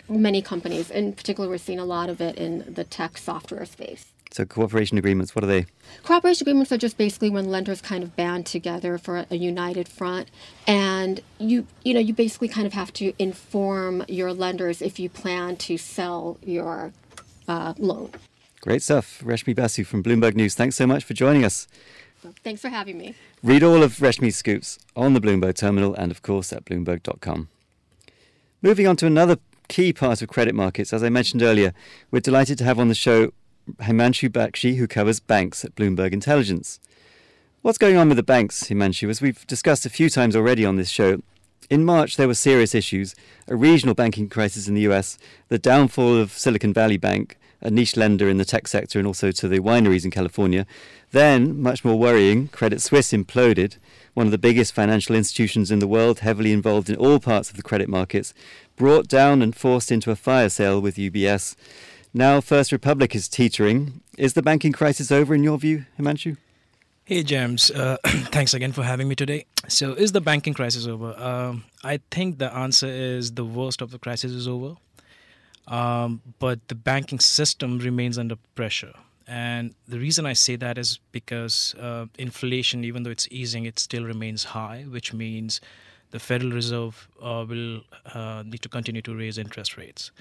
many 0.07 0.41
companies. 0.41 0.91
In 0.91 1.13
particular, 1.13 1.49
we're 1.49 1.57
seeing 1.57 1.79
a 1.79 1.85
lot 1.85 2.09
of 2.09 2.21
it 2.21 2.37
in 2.37 2.73
the 2.73 2.83
tech 2.83 3.17
software 3.17 3.65
space. 3.65 4.07
So 4.31 4.43
cooperation 4.43 4.97
agreements, 4.97 5.33
what 5.33 5.45
are 5.45 5.47
they? 5.47 5.65
Cooperation 6.03 6.43
agreements 6.43 6.71
are 6.71 6.77
just 6.77 6.97
basically 6.97 7.29
when 7.29 7.49
lenders 7.49 7.81
kind 7.81 8.03
of 8.03 8.15
band 8.17 8.45
together 8.45 8.97
for 8.97 9.25
a 9.29 9.37
united 9.37 9.87
front, 9.87 10.29
and 10.67 11.21
you 11.39 11.67
you 11.83 11.93
know 11.93 12.01
you 12.01 12.13
basically 12.13 12.49
kind 12.49 12.67
of 12.67 12.73
have 12.73 12.91
to 12.93 13.13
inform 13.17 14.03
your 14.09 14.33
lenders 14.33 14.81
if 14.81 14.99
you 14.99 15.09
plan 15.09 15.55
to 15.57 15.77
sell 15.77 16.37
your 16.43 16.91
uh, 17.47 17.73
loan. 17.77 18.11
Great 18.59 18.81
stuff. 18.81 19.21
Reshmi 19.23 19.55
Basu 19.55 19.85
from 19.85 20.03
Bloomberg 20.03 20.35
News. 20.35 20.55
Thanks 20.55 20.75
so 20.75 20.85
much 20.85 21.03
for 21.03 21.13
joining 21.13 21.45
us. 21.45 21.67
Thanks 22.43 22.61
for 22.61 22.69
having 22.69 22.97
me. 22.97 23.15
Read 23.43 23.63
all 23.63 23.83
of 23.83 23.97
Reshmi's 23.97 24.35
scoops 24.35 24.79
on 24.95 25.13
the 25.13 25.21
Bloomberg 25.21 25.55
terminal 25.55 25.93
and, 25.93 26.11
of 26.11 26.23
course, 26.23 26.51
at 26.51 26.65
Bloomberg.com. 26.65 27.47
Moving 28.63 28.87
on 28.87 28.95
to 28.97 29.05
another 29.05 29.37
key 29.67 29.93
part 29.93 30.21
of 30.21 30.29
credit 30.29 30.55
markets, 30.55 30.93
as 30.93 31.03
I 31.03 31.09
mentioned 31.09 31.43
earlier, 31.43 31.73
we're 32.11 32.19
delighted 32.19 32.57
to 32.59 32.63
have 32.63 32.79
on 32.79 32.87
the 32.87 32.95
show 32.95 33.31
Himanshu 33.81 34.29
Bakshi, 34.29 34.77
who 34.77 34.87
covers 34.87 35.19
banks 35.19 35.65
at 35.65 35.75
Bloomberg 35.75 36.13
Intelligence. 36.13 36.79
What's 37.61 37.77
going 37.79 37.97
on 37.97 38.09
with 38.09 38.17
the 38.17 38.23
banks, 38.23 38.65
Himanshu? 38.65 39.09
As 39.09 39.21
we've 39.21 39.45
discussed 39.47 39.85
a 39.85 39.89
few 39.89 40.09
times 40.09 40.35
already 40.35 40.65
on 40.65 40.75
this 40.75 40.89
show, 40.89 41.21
in 41.69 41.83
March 41.83 42.15
there 42.15 42.27
were 42.27 42.35
serious 42.35 42.75
issues 42.75 43.15
a 43.47 43.55
regional 43.55 43.95
banking 43.95 44.29
crisis 44.29 44.67
in 44.67 44.75
the 44.75 44.81
US, 44.81 45.17
the 45.49 45.57
downfall 45.57 46.15
of 46.15 46.31
Silicon 46.31 46.73
Valley 46.73 46.97
Bank, 46.97 47.37
a 47.61 47.71
niche 47.71 47.97
lender 47.97 48.29
in 48.29 48.37
the 48.37 48.45
tech 48.45 48.67
sector 48.67 48.99
and 48.99 49.07
also 49.07 49.31
to 49.31 49.47
the 49.47 49.59
wineries 49.59 50.05
in 50.05 50.11
California. 50.11 50.65
Then, 51.11 51.59
much 51.59 51.83
more 51.83 51.97
worrying, 51.97 52.49
Credit 52.49 52.81
Suisse 52.81 53.11
imploded, 53.11 53.77
one 54.13 54.27
of 54.27 54.31
the 54.31 54.37
biggest 54.37 54.73
financial 54.73 55.15
institutions 55.15 55.71
in 55.71 55.79
the 55.79 55.87
world, 55.87 56.19
heavily 56.19 56.53
involved 56.53 56.89
in 56.89 56.95
all 56.95 57.19
parts 57.19 57.49
of 57.49 57.57
the 57.57 57.63
credit 57.63 57.89
markets, 57.89 58.33
brought 58.75 59.07
down 59.07 59.41
and 59.41 59.55
forced 59.55 59.91
into 59.91 60.11
a 60.11 60.15
fire 60.15 60.49
sale 60.49 60.79
with 60.79 60.95
UBS. 60.95 61.55
Now, 62.13 62.41
First 62.41 62.71
Republic 62.71 63.15
is 63.15 63.27
teetering. 63.27 64.01
Is 64.17 64.33
the 64.33 64.41
banking 64.41 64.71
crisis 64.71 65.11
over 65.11 65.35
in 65.35 65.43
your 65.43 65.57
view, 65.57 65.85
Himanshu? 65.99 66.37
Hey, 67.03 67.23
James. 67.23 67.69
Uh, 67.69 67.97
thanks 68.05 68.53
again 68.53 68.71
for 68.71 68.83
having 68.83 69.07
me 69.07 69.15
today. 69.15 69.45
So, 69.67 69.93
is 69.93 70.11
the 70.11 70.21
banking 70.21 70.53
crisis 70.53 70.87
over? 70.87 71.13
Um, 71.21 71.65
I 71.83 71.99
think 72.09 72.39
the 72.39 72.51
answer 72.53 72.87
is 72.87 73.33
the 73.33 73.45
worst 73.45 73.81
of 73.81 73.91
the 73.91 73.99
crisis 73.99 74.31
is 74.31 74.47
over. 74.47 74.75
Um, 75.67 76.21
but 76.39 76.67
the 76.67 76.75
banking 76.75 77.19
system 77.19 77.79
remains 77.79 78.17
under 78.17 78.37
pressure. 78.55 78.93
And 79.27 79.73
the 79.87 79.99
reason 79.99 80.25
I 80.25 80.33
say 80.33 80.55
that 80.57 80.77
is 80.77 80.99
because 81.11 81.75
uh, 81.79 82.05
inflation, 82.17 82.83
even 82.83 83.03
though 83.03 83.09
it's 83.09 83.27
easing, 83.31 83.65
it 83.65 83.79
still 83.79 84.03
remains 84.03 84.43
high, 84.45 84.85
which 84.87 85.13
means 85.13 85.61
the 86.15 86.19
Federal 86.19 86.53
Reserve 86.53 87.09
uh, 87.21 87.43
will 87.45 87.81
uh, 88.13 88.41
need 88.45 88.61
to 88.61 88.69
continue 88.69 89.01
to 89.01 89.13
raise 89.13 89.37
interest 89.37 89.75
rates, 89.75 90.11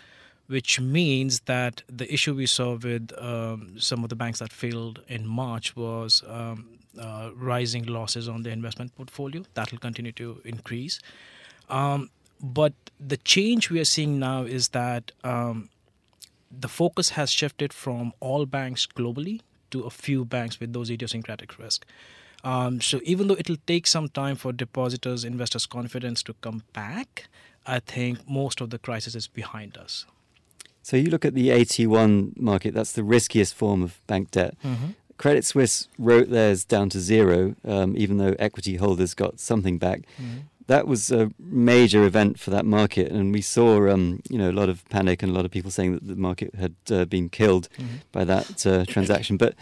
which 0.49 0.81
means 0.81 1.33
that 1.53 1.85
the 2.01 2.13
issue 2.13 2.35
we 2.35 2.47
saw 2.47 2.75
with 2.75 3.13
um, 3.17 3.77
some 3.79 4.03
of 4.03 4.09
the 4.11 4.17
banks 4.17 4.41
that 4.41 4.53
failed 4.53 4.97
in 5.07 5.25
March 5.25 5.77
was 5.77 6.25
um, 6.27 6.81
uh, 7.01 7.31
rising 7.37 7.85
losses 7.87 8.29
on 8.29 8.43
the 8.43 8.51
investment 8.51 8.93
portfolio. 8.97 9.45
That 9.55 9.71
will 9.71 9.79
continue 9.79 10.11
to 10.23 10.41
increase. 10.45 10.99
Um, 11.69 12.11
but 12.43 12.73
the 12.99 13.19
change 13.19 13.71
we 13.71 13.79
are 13.79 13.91
seeing 13.97 14.19
now 14.19 14.43
is 14.43 14.71
that 14.71 15.13
um, 15.23 15.69
the 16.51 16.69
focus 16.83 17.11
has 17.11 17.31
shifted 17.31 17.73
from 17.73 18.13
all 18.19 18.47
banks 18.47 18.85
globally 18.85 19.43
to 19.71 19.83
a 19.83 19.91
few 19.91 20.25
banks 20.25 20.59
with 20.59 20.73
those 20.73 20.91
idiosyncratic 20.91 21.57
risk. 21.57 21.87
Um, 22.45 22.81
so 22.81 23.01
even 23.05 23.29
though 23.29 23.37
it'll 23.39 23.65
take 23.67 23.87
some 23.87 24.09
time 24.09 24.37
for 24.37 24.53
depositors, 24.53 25.25
investors' 25.25 25.67
confidence 25.67 26.23
to 26.25 26.35
come 26.35 26.63
back, 26.75 27.29
I 27.67 27.81
think 27.81 28.29
most 28.29 28.61
of 28.61 28.71
the 28.71 28.79
crisis 28.79 29.15
is 29.15 29.27
behind 29.27 29.79
us. 29.79 30.05
So 30.83 30.99
you 30.99 31.09
look 31.09 31.25
at 31.25 31.35
the 31.35 31.49
AT1 31.49 32.39
market, 32.39 32.75
that's 32.75 32.93
the 32.93 33.03
riskiest 33.03 33.55
form 33.55 33.83
of 33.83 34.07
bank 34.07 34.31
debt. 34.31 34.55
Mm-hmm. 34.63 34.89
Credit 35.17 35.45
Suisse 35.45 35.89
wrote 35.99 36.29
theirs 36.29 36.65
down 36.65 36.91
to 36.91 37.01
zero, 37.01 37.57
um, 37.65 37.97
even 37.97 38.19
though 38.19 38.37
equity 38.39 38.77
holders 38.77 39.15
got 39.15 39.41
something 39.41 39.79
back. 39.79 40.03
Mm-hmm 40.21 40.41
that 40.67 40.87
was 40.87 41.11
a 41.13 41.31
major 41.39 42.05
event 42.05 42.39
for 42.39 42.51
that 42.51 42.65
market, 42.65 43.13
and 43.13 43.33
we 43.33 43.43
saw, 43.43 43.89
um, 43.91 44.23
you 44.31 44.39
know, 44.39 44.51
a 44.51 44.53
lot 44.53 44.69
of 44.69 44.89
panic 44.89 45.23
and 45.23 45.31
a 45.31 45.35
lot 45.35 45.45
of 45.45 45.51
people 45.51 45.71
saying 45.71 45.93
that 45.93 46.07
the 46.07 46.17
market 46.17 46.55
had 46.55 46.75
uh, 46.91 47.05
been 47.05 47.29
killed 47.29 47.69
mm-hmm. 47.77 47.97
by 48.13 48.25
that 48.25 48.67
uh, 48.67 48.85
transaction. 48.87 49.37
But 49.37 49.55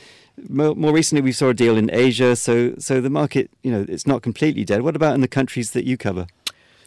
more, 0.48 0.74
more, 0.74 0.92
recently, 0.92 1.22
we 1.22 1.32
saw 1.32 1.48
a 1.48 1.54
deal 1.54 1.76
in 1.76 1.90
Asia, 1.92 2.36
so 2.36 2.74
so 2.78 3.00
the 3.00 3.10
market, 3.10 3.50
you 3.62 3.70
know, 3.70 3.84
it's 3.88 4.06
not 4.06 4.22
completely 4.22 4.64
dead. 4.64 4.82
What 4.82 4.96
about 4.96 5.14
in 5.14 5.20
the 5.20 5.28
countries 5.28 5.72
that 5.72 5.84
you 5.84 5.96
cover? 5.96 6.26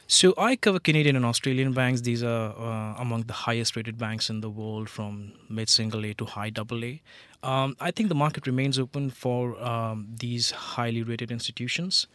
So 0.07 0.35
I 0.37 0.55
cover 0.55 0.79
Canadian 0.79 1.15
and 1.15 1.25
Australian 1.25 1.73
banks. 1.73 2.01
These 2.01 2.23
are 2.23 2.53
uh, 2.57 3.01
among 3.01 3.23
the 3.23 3.33
highest 3.33 3.75
rated 3.75 3.97
banks 3.97 4.29
in 4.29 4.41
the 4.41 4.49
world, 4.49 4.87
from 4.87 5.33
mid 5.49 5.69
single 5.69 6.05
A 6.05 6.13
to 6.13 6.25
high 6.25 6.51
double 6.51 6.83
A. 6.83 7.01
Um, 7.41 7.75
I 7.79 7.91
think 7.91 8.09
the 8.09 8.15
market 8.15 8.45
remains 8.47 8.77
open 8.77 9.09
for 9.09 9.59
um, 9.63 10.07
these 10.19 10.51
highly 10.51 11.03
rated 11.03 11.31
institutions. 11.31 12.07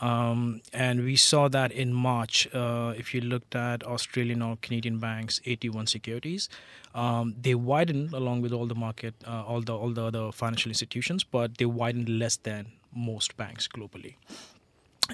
Um, 0.00 0.60
and 0.72 1.04
we 1.04 1.16
saw 1.16 1.48
that 1.48 1.72
in 1.72 1.92
March. 1.92 2.46
Uh, 2.54 2.94
if 2.96 3.14
you 3.14 3.20
looked 3.20 3.54
at 3.54 3.82
Australian 3.82 4.42
or 4.42 4.56
Canadian 4.60 4.98
banks, 4.98 5.40
AT1 5.46 5.88
securities, 5.88 6.48
um, 6.94 7.34
they 7.40 7.54
widened 7.54 8.12
along 8.12 8.42
with 8.42 8.52
all 8.52 8.66
the 8.66 8.74
market, 8.74 9.14
uh, 9.26 9.44
all 9.44 9.60
the 9.60 9.74
all 9.74 9.90
the 9.90 10.04
other 10.04 10.32
financial 10.32 10.70
institutions, 10.70 11.24
but 11.24 11.58
they 11.58 11.64
widened 11.64 12.08
less 12.08 12.36
than 12.36 12.66
most 12.94 13.36
banks 13.36 13.68
globally. 13.68 14.16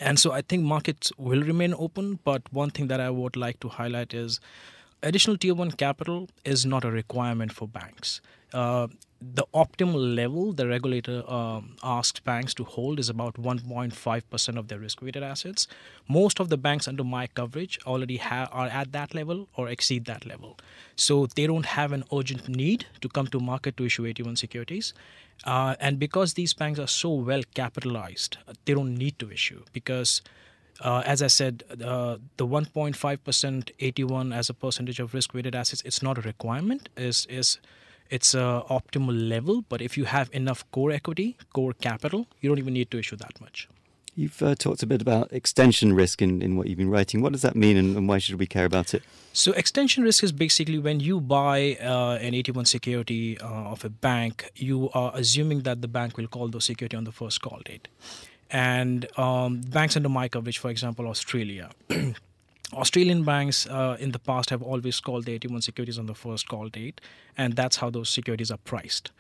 And 0.01 0.19
so 0.19 0.33
I 0.33 0.43
think 0.43 0.65
markets 0.65 1.13
will 1.19 1.43
remain 1.43 1.75
open. 1.77 2.19
But 2.25 2.43
one 2.53 2.71
thing 2.71 2.89
that 2.89 3.01
I 3.01 3.11
would 3.11 3.37
like 3.37 3.61
to 3.61 3.69
highlight 3.69 4.15
is 4.15 4.41
additional 5.03 5.37
tier 5.37 5.55
one 5.55 5.73
capital 5.73 6.29
is 6.45 6.65
not 6.65 6.85
a 6.85 6.91
requirement 6.91 7.53
for 7.53 7.69
banks. 7.69 8.21
Uh, 8.53 8.89
the 9.35 9.45
optimal 9.55 10.17
level 10.17 10.53
the 10.53 10.67
regulator 10.67 11.23
um, 11.31 11.77
asks 11.83 12.21
banks 12.21 12.55
to 12.55 12.65
hold 12.65 12.99
is 12.99 13.09
about 13.09 13.35
1.5% 13.35 14.57
of 14.57 14.69
their 14.69 14.79
risk-weighted 14.79 15.23
assets. 15.23 15.69
Most 16.09 16.41
of 16.41 16.49
the 16.49 16.57
banks 16.57 16.89
under 16.89 17.05
my 17.05 17.27
coverage 17.29 17.79
already 17.87 18.17
ha- 18.17 18.49
are 18.53 18.67
at 18.67 18.93
that 18.93 19.15
level 19.15 19.49
or 19.55 19.69
exceed 19.69 20.05
that 20.07 20.27
level. 20.27 20.59
So 20.97 21.27
they 21.27 21.47
don't 21.47 21.67
have 21.67 21.93
an 21.93 22.05
urgent 22.13 22.49
need 22.49 22.87
to 23.01 23.09
come 23.09 23.27
to 23.29 23.41
market 23.41 23.77
to 23.77 23.85
issue 23.85 24.05
AT1 24.05 24.39
securities. 24.39 24.93
Uh, 25.45 25.75
and 25.81 25.99
because 25.99 26.35
these 26.35 26.53
banks 26.53 26.79
are 26.79 26.87
so 26.87 27.13
well 27.13 27.43
capitalized, 27.55 28.39
they 28.65 28.75
don't 28.75 28.95
need 28.95 29.19
to 29.19 29.31
issue 29.31 29.63
because 29.73 30.23
uh, 30.81 31.03
as 31.07 31.23
I 31.23 31.29
said, 31.29 31.63
uh, 31.71 32.17
the 32.39 32.47
1.5% 32.47 32.95
AT1 32.97 34.35
as 34.35 34.51
a 34.51 34.55
percentage 34.55 34.99
of 34.99 35.15
risk-weighted 35.15 35.55
assets, 35.55 35.83
it's 35.85 36.03
not 36.03 36.19
a 36.19 36.23
requirement. 36.23 36.89
is 36.97 37.27
is 37.27 37.59
it's 38.13 38.35
a 38.35 38.63
optimal 38.69 39.17
level, 39.29 39.65
but 39.69 39.81
if 39.81 39.97
you 39.97 40.05
have 40.05 40.29
enough 40.33 40.71
core 40.71 40.91
equity, 40.91 41.37
core 41.53 41.73
capital, 41.73 42.27
you 42.41 42.49
don't 42.51 42.59
even 42.59 42.75
need 42.75 42.91
to 42.91 42.99
issue 42.99 43.17
that 43.17 43.41
much. 43.41 43.69
You've 44.15 44.43
uh, 44.43 44.55
talked 44.55 44.83
a 44.83 44.87
bit 44.87 45.01
about 45.01 45.33
extension 45.33 45.95
risk 45.95 46.21
in, 46.21 46.43
in 46.43 46.57
what 46.57 46.67
you've 46.67 46.77
been 46.77 46.91
writing. 46.91 47.23
What 47.23 47.33
does 47.33 47.41
that 47.41 47.57
mean 47.57 47.79
and, 47.79 47.97
and 47.97 48.07
why 48.07 48.19
should 48.19 48.39
we 48.39 48.47
care 48.47 48.67
about 48.67 48.93
it? 48.93 49.03
So, 49.33 49.53
extension 49.53 50.05
risk 50.05 50.23
is 50.23 50.33
basically 50.33 50.79
when 50.79 51.01
you 51.01 51.19
buy 51.19 51.79
uh, 51.81 52.19
an 52.21 52.35
AT1 52.35 52.67
security 52.67 53.41
uh, 53.41 53.47
of 53.47 53.87
a 53.87 53.89
bank, 53.89 54.51
you 54.55 54.91
are 54.93 55.13
assuming 55.15 55.63
that 55.63 55.81
the 55.81 55.89
bank 55.89 56.19
will 56.19 56.27
call 56.27 56.49
those 56.49 56.67
security 56.67 56.95
on 56.95 57.05
the 57.05 57.13
first 57.13 57.41
call 57.41 57.61
date. 57.65 57.89
And 58.51 59.07
um, 59.19 59.63
banks 59.63 59.97
under 59.97 60.11
my 60.11 60.29
coverage, 60.29 60.59
for 60.59 60.71
example, 60.71 61.09
Australia. 61.09 61.71
Australian 62.75 63.23
banks 63.23 63.67
uh, 63.67 63.97
in 64.01 64.13
the 64.13 64.19
past 64.19 64.51
have 64.51 64.63
always 64.63 65.01
called 65.01 65.25
the 65.25 65.39
AT1 65.39 65.63
securities 65.63 65.99
on 65.99 66.07
the 66.07 66.15
first 66.15 66.49
call 66.49 66.69
date, 66.69 67.01
and 67.37 67.55
that's 67.55 67.77
how 67.77 67.91
those 67.91 68.09
securities 68.09 68.51
are 68.51 68.59
priced. 68.59 69.11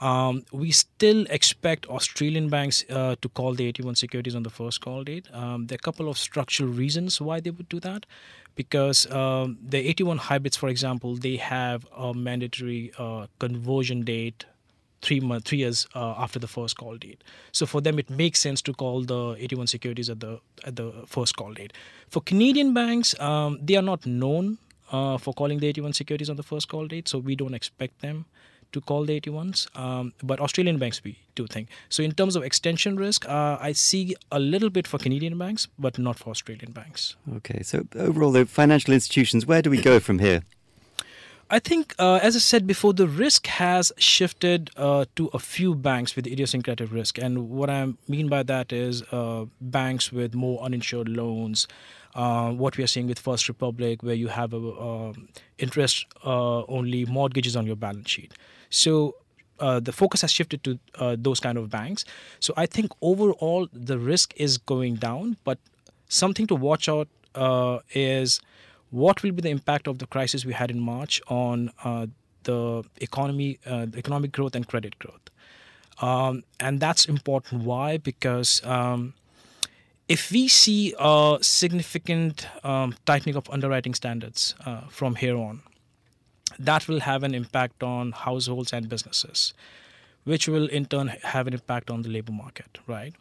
Um, 0.00 0.44
we 0.52 0.70
still 0.70 1.24
expect 1.30 1.86
Australian 1.86 2.48
banks 2.48 2.84
uh, 2.90 3.16
to 3.20 3.28
call 3.28 3.54
the 3.54 3.72
AT1 3.72 3.96
securities 3.96 4.34
on 4.34 4.42
the 4.42 4.50
first 4.50 4.80
call 4.80 5.04
date. 5.04 5.28
Um, 5.32 5.66
there 5.66 5.76
are 5.76 5.82
a 5.82 5.86
couple 5.86 6.08
of 6.08 6.18
structural 6.18 6.70
reasons 6.70 7.20
why 7.20 7.40
they 7.40 7.50
would 7.50 7.68
do 7.68 7.80
that. 7.80 8.06
Because 8.56 9.10
um, 9.10 9.58
the 9.60 9.92
AT1 9.92 10.18
hybrids, 10.18 10.56
for 10.56 10.68
example, 10.68 11.16
they 11.16 11.36
have 11.36 11.86
a 11.96 12.14
mandatory 12.14 12.92
uh, 12.98 13.26
conversion 13.40 14.02
date 14.02 14.44
three 15.04 15.20
three 15.44 15.58
years 15.58 15.86
uh, 15.94 16.14
after 16.18 16.38
the 16.38 16.48
first 16.48 16.76
call 16.76 16.96
date. 16.96 17.22
So 17.52 17.66
for 17.66 17.80
them, 17.80 17.98
it 17.98 18.10
makes 18.10 18.40
sense 18.40 18.62
to 18.62 18.72
call 18.72 19.02
the 19.02 19.22
AT1 19.36 19.68
securities 19.68 20.10
at 20.10 20.20
the 20.20 20.40
at 20.64 20.76
the 20.76 20.92
first 21.06 21.36
call 21.36 21.52
date. 21.54 21.72
For 22.08 22.20
Canadian 22.22 22.74
banks, 22.74 23.18
um, 23.20 23.58
they 23.62 23.76
are 23.76 23.88
not 23.92 24.06
known 24.06 24.58
uh, 24.92 25.18
for 25.18 25.34
calling 25.34 25.58
the 25.60 25.72
AT1 25.72 25.94
securities 25.94 26.30
on 26.30 26.36
the 26.36 26.42
first 26.42 26.68
call 26.68 26.86
date, 26.86 27.08
so 27.08 27.18
we 27.18 27.36
don't 27.36 27.54
expect 27.54 28.00
them 28.00 28.24
to 28.72 28.80
call 28.80 29.04
the 29.04 29.20
AT1s. 29.20 29.66
Um, 29.78 30.12
but 30.22 30.40
Australian 30.40 30.78
banks, 30.78 31.02
we 31.04 31.16
do 31.34 31.46
think. 31.46 31.68
So 31.88 32.02
in 32.02 32.12
terms 32.12 32.36
of 32.36 32.42
extension 32.42 32.96
risk, 32.96 33.28
uh, 33.28 33.56
I 33.60 33.72
see 33.72 34.16
a 34.32 34.38
little 34.38 34.70
bit 34.70 34.86
for 34.86 34.98
Canadian 34.98 35.38
banks, 35.38 35.68
but 35.78 35.98
not 35.98 36.18
for 36.18 36.30
Australian 36.30 36.72
banks. 36.72 37.16
Okay, 37.36 37.62
so 37.62 37.86
overall, 37.94 38.32
the 38.32 38.44
financial 38.46 38.92
institutions, 38.92 39.46
where 39.46 39.62
do 39.62 39.70
we 39.70 39.80
go 39.80 40.00
from 40.00 40.18
here? 40.18 40.42
I 41.50 41.58
think, 41.58 41.94
uh, 41.98 42.20
as 42.22 42.36
I 42.36 42.38
said 42.38 42.66
before, 42.66 42.94
the 42.94 43.06
risk 43.06 43.46
has 43.46 43.92
shifted 43.98 44.70
uh, 44.76 45.04
to 45.16 45.28
a 45.28 45.38
few 45.38 45.74
banks 45.74 46.16
with 46.16 46.26
idiosyncratic 46.26 46.90
risk. 46.90 47.18
And 47.18 47.50
what 47.50 47.68
I 47.68 47.92
mean 48.08 48.28
by 48.28 48.42
that 48.44 48.72
is 48.72 49.02
uh, 49.12 49.44
banks 49.60 50.10
with 50.10 50.34
more 50.34 50.60
uninsured 50.62 51.08
loans. 51.08 51.68
Uh, 52.14 52.52
what 52.52 52.76
we 52.76 52.84
are 52.84 52.86
seeing 52.86 53.06
with 53.06 53.18
First 53.18 53.48
Republic, 53.48 54.02
where 54.02 54.14
you 54.14 54.28
have 54.28 54.54
a, 54.54 55.12
interest 55.58 56.06
uh, 56.24 56.62
only 56.64 57.04
mortgages 57.04 57.56
on 57.56 57.66
your 57.66 57.76
balance 57.76 58.10
sheet. 58.10 58.32
So 58.70 59.16
uh, 59.58 59.80
the 59.80 59.92
focus 59.92 60.22
has 60.22 60.32
shifted 60.32 60.62
to 60.64 60.78
those 61.16 61.40
kind 61.40 61.58
of 61.58 61.70
banks. 61.70 62.04
So 62.40 62.54
I 62.56 62.66
think 62.66 62.92
overall 63.02 63.68
the 63.72 63.98
risk 63.98 64.32
is 64.36 64.58
going 64.58 64.96
down, 64.96 65.36
but 65.44 65.58
something 66.08 66.46
to 66.46 66.54
watch 66.54 66.88
out 66.88 67.08
is 67.94 68.40
what 68.94 69.24
will 69.24 69.32
be 69.32 69.42
the 69.42 69.50
impact 69.50 69.88
of 69.88 69.98
the 69.98 70.06
crisis 70.06 70.44
we 70.44 70.52
had 70.52 70.70
in 70.70 70.78
March 70.78 71.20
on 71.26 71.72
uh, 71.82 72.06
the 72.44 72.84
economy, 73.00 73.58
uh, 73.66 73.86
economic 73.96 74.30
growth 74.30 74.54
and 74.54 74.68
credit 74.68 74.96
growth? 75.00 75.30
Um, 76.00 76.44
and 76.60 76.78
that's 76.78 77.04
important. 77.06 77.64
Why? 77.64 77.96
Because 77.96 78.64
um, 78.64 79.14
if 80.08 80.30
we 80.30 80.46
see 80.46 80.94
a 80.98 81.38
significant 81.40 82.46
um, 82.62 82.94
tightening 83.04 83.34
of 83.34 83.50
underwriting 83.50 83.94
standards 83.94 84.54
uh, 84.64 84.82
from 84.82 85.16
here 85.16 85.36
on, 85.36 85.62
that 86.58 86.86
will 86.86 87.00
have 87.00 87.24
an 87.24 87.34
impact 87.34 87.82
on 87.82 88.12
households 88.12 88.72
and 88.72 88.88
businesses, 88.88 89.54
which 90.22 90.46
will 90.46 90.68
in 90.68 90.86
turn 90.86 91.08
have 91.08 91.48
an 91.48 91.54
impact 91.54 91.90
on 91.90 92.02
the 92.02 92.08
labor 92.08 92.32
market, 92.32 92.78
right? 92.86 93.14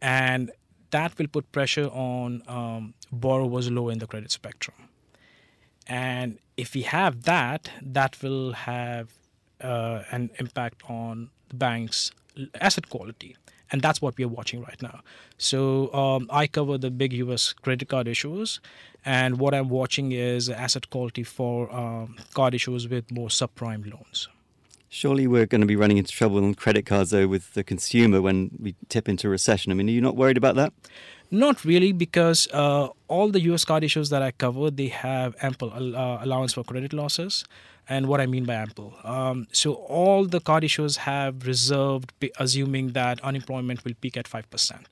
And 0.00 0.52
that 0.90 1.18
will 1.18 1.26
put 1.26 1.50
pressure 1.50 1.88
on 1.88 2.42
um, 2.46 2.94
borrowers 3.10 3.68
low 3.68 3.88
in 3.88 3.98
the 3.98 4.06
credit 4.06 4.30
spectrum. 4.30 4.76
And 5.88 6.38
if 6.56 6.74
we 6.74 6.82
have 6.82 7.22
that, 7.24 7.70
that 7.82 8.22
will 8.22 8.52
have 8.52 9.08
uh, 9.60 10.02
an 10.10 10.30
impact 10.38 10.82
on 10.88 11.30
the 11.48 11.56
bank's 11.56 12.12
asset 12.60 12.88
quality. 12.88 13.36
And 13.70 13.82
that's 13.82 14.00
what 14.00 14.16
we 14.16 14.24
are 14.24 14.28
watching 14.28 14.62
right 14.62 14.80
now. 14.80 15.00
So 15.36 15.92
um, 15.92 16.26
I 16.30 16.46
cover 16.46 16.78
the 16.78 16.90
big 16.90 17.12
US 17.12 17.52
credit 17.52 17.88
card 17.88 18.06
issuers. 18.06 18.60
And 19.04 19.38
what 19.38 19.54
I'm 19.54 19.68
watching 19.68 20.12
is 20.12 20.48
asset 20.48 20.90
quality 20.90 21.22
for 21.22 21.72
um, 21.74 22.16
card 22.34 22.54
issuers 22.54 22.90
with 22.90 23.10
more 23.10 23.28
subprime 23.28 23.90
loans. 23.90 24.28
Surely 24.88 25.26
we're 25.26 25.46
going 25.46 25.60
to 25.60 25.66
be 25.66 25.76
running 25.76 25.98
into 25.98 26.12
trouble 26.12 26.38
on 26.38 26.54
credit 26.54 26.86
cards, 26.86 27.10
though, 27.10 27.28
with 27.28 27.54
the 27.54 27.62
consumer 27.62 28.22
when 28.22 28.50
we 28.58 28.74
tip 28.88 29.08
into 29.08 29.28
recession. 29.28 29.70
I 29.70 29.74
mean, 29.74 29.88
are 29.88 29.92
you 29.92 30.00
not 30.00 30.16
worried 30.16 30.38
about 30.38 30.56
that? 30.56 30.72
Not 31.30 31.64
really, 31.64 31.92
because 31.92 32.48
uh, 32.54 32.88
all 33.06 33.28
the 33.30 33.40
US 33.52 33.64
card 33.64 33.84
issues 33.84 34.08
that 34.08 34.22
I 34.22 34.30
cover, 34.30 34.70
they 34.70 34.88
have 34.88 35.36
ample 35.42 35.70
uh, 35.72 36.24
allowance 36.24 36.54
for 36.54 36.64
credit 36.64 36.92
losses. 36.92 37.44
And 37.90 38.06
what 38.06 38.20
I 38.20 38.26
mean 38.26 38.44
by 38.44 38.54
ample. 38.54 38.94
Um, 39.02 39.46
so 39.50 39.72
all 39.72 40.26
the 40.26 40.40
card 40.40 40.62
issuers 40.62 40.98
have 40.98 41.46
reserved, 41.46 42.12
assuming 42.38 42.92
that 42.92 43.18
unemployment 43.24 43.82
will 43.82 43.94
peak 43.98 44.18
at 44.18 44.26
5%. 44.28 44.84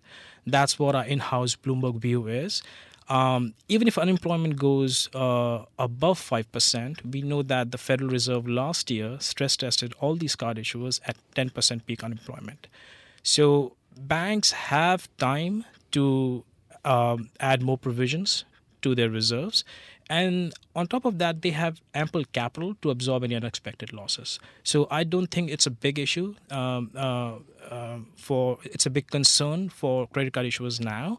That's 0.46 0.78
what 0.78 0.94
our 0.94 1.04
in 1.04 1.18
house 1.18 1.56
Bloomberg 1.56 1.96
view 1.96 2.26
is. 2.26 2.62
Um, 3.08 3.54
even 3.68 3.86
if 3.86 3.98
unemployment 3.98 4.56
goes 4.56 5.08
uh, 5.14 5.64
above 5.78 6.18
5%, 6.20 7.12
we 7.12 7.22
know 7.22 7.42
that 7.42 7.70
the 7.70 7.78
Federal 7.78 8.10
Reserve 8.10 8.48
last 8.48 8.90
year 8.90 9.16
stress 9.20 9.56
tested 9.56 9.94
all 10.00 10.16
these 10.16 10.34
card 10.34 10.56
issuers 10.56 11.00
at 11.06 11.16
10% 11.36 11.86
peak 11.86 12.02
unemployment. 12.02 12.66
So 13.22 13.74
banks 13.96 14.52
have 14.52 15.08
time 15.18 15.64
to 15.92 16.44
um, 16.84 17.30
add 17.40 17.62
more 17.62 17.78
provisions 17.78 18.44
to 18.82 18.94
their 18.94 19.10
reserves. 19.10 19.64
And 20.08 20.54
on 20.76 20.86
top 20.86 21.04
of 21.04 21.18
that, 21.18 21.42
they 21.42 21.50
have 21.50 21.80
ample 21.94 22.24
capital 22.32 22.76
to 22.82 22.90
absorb 22.90 23.24
any 23.24 23.34
unexpected 23.34 23.92
losses. 23.92 24.38
So 24.62 24.86
I 24.90 25.02
don't 25.02 25.26
think 25.26 25.50
it's 25.50 25.66
a 25.66 25.70
big 25.70 25.98
issue 25.98 26.34
um, 26.50 26.90
uh, 26.94 27.34
uh, 27.68 27.98
for 28.16 28.58
it's 28.62 28.86
a 28.86 28.90
big 28.90 29.08
concern 29.10 29.68
for 29.68 30.06
credit 30.08 30.32
card 30.32 30.46
issuers 30.46 30.80
now. 30.80 31.18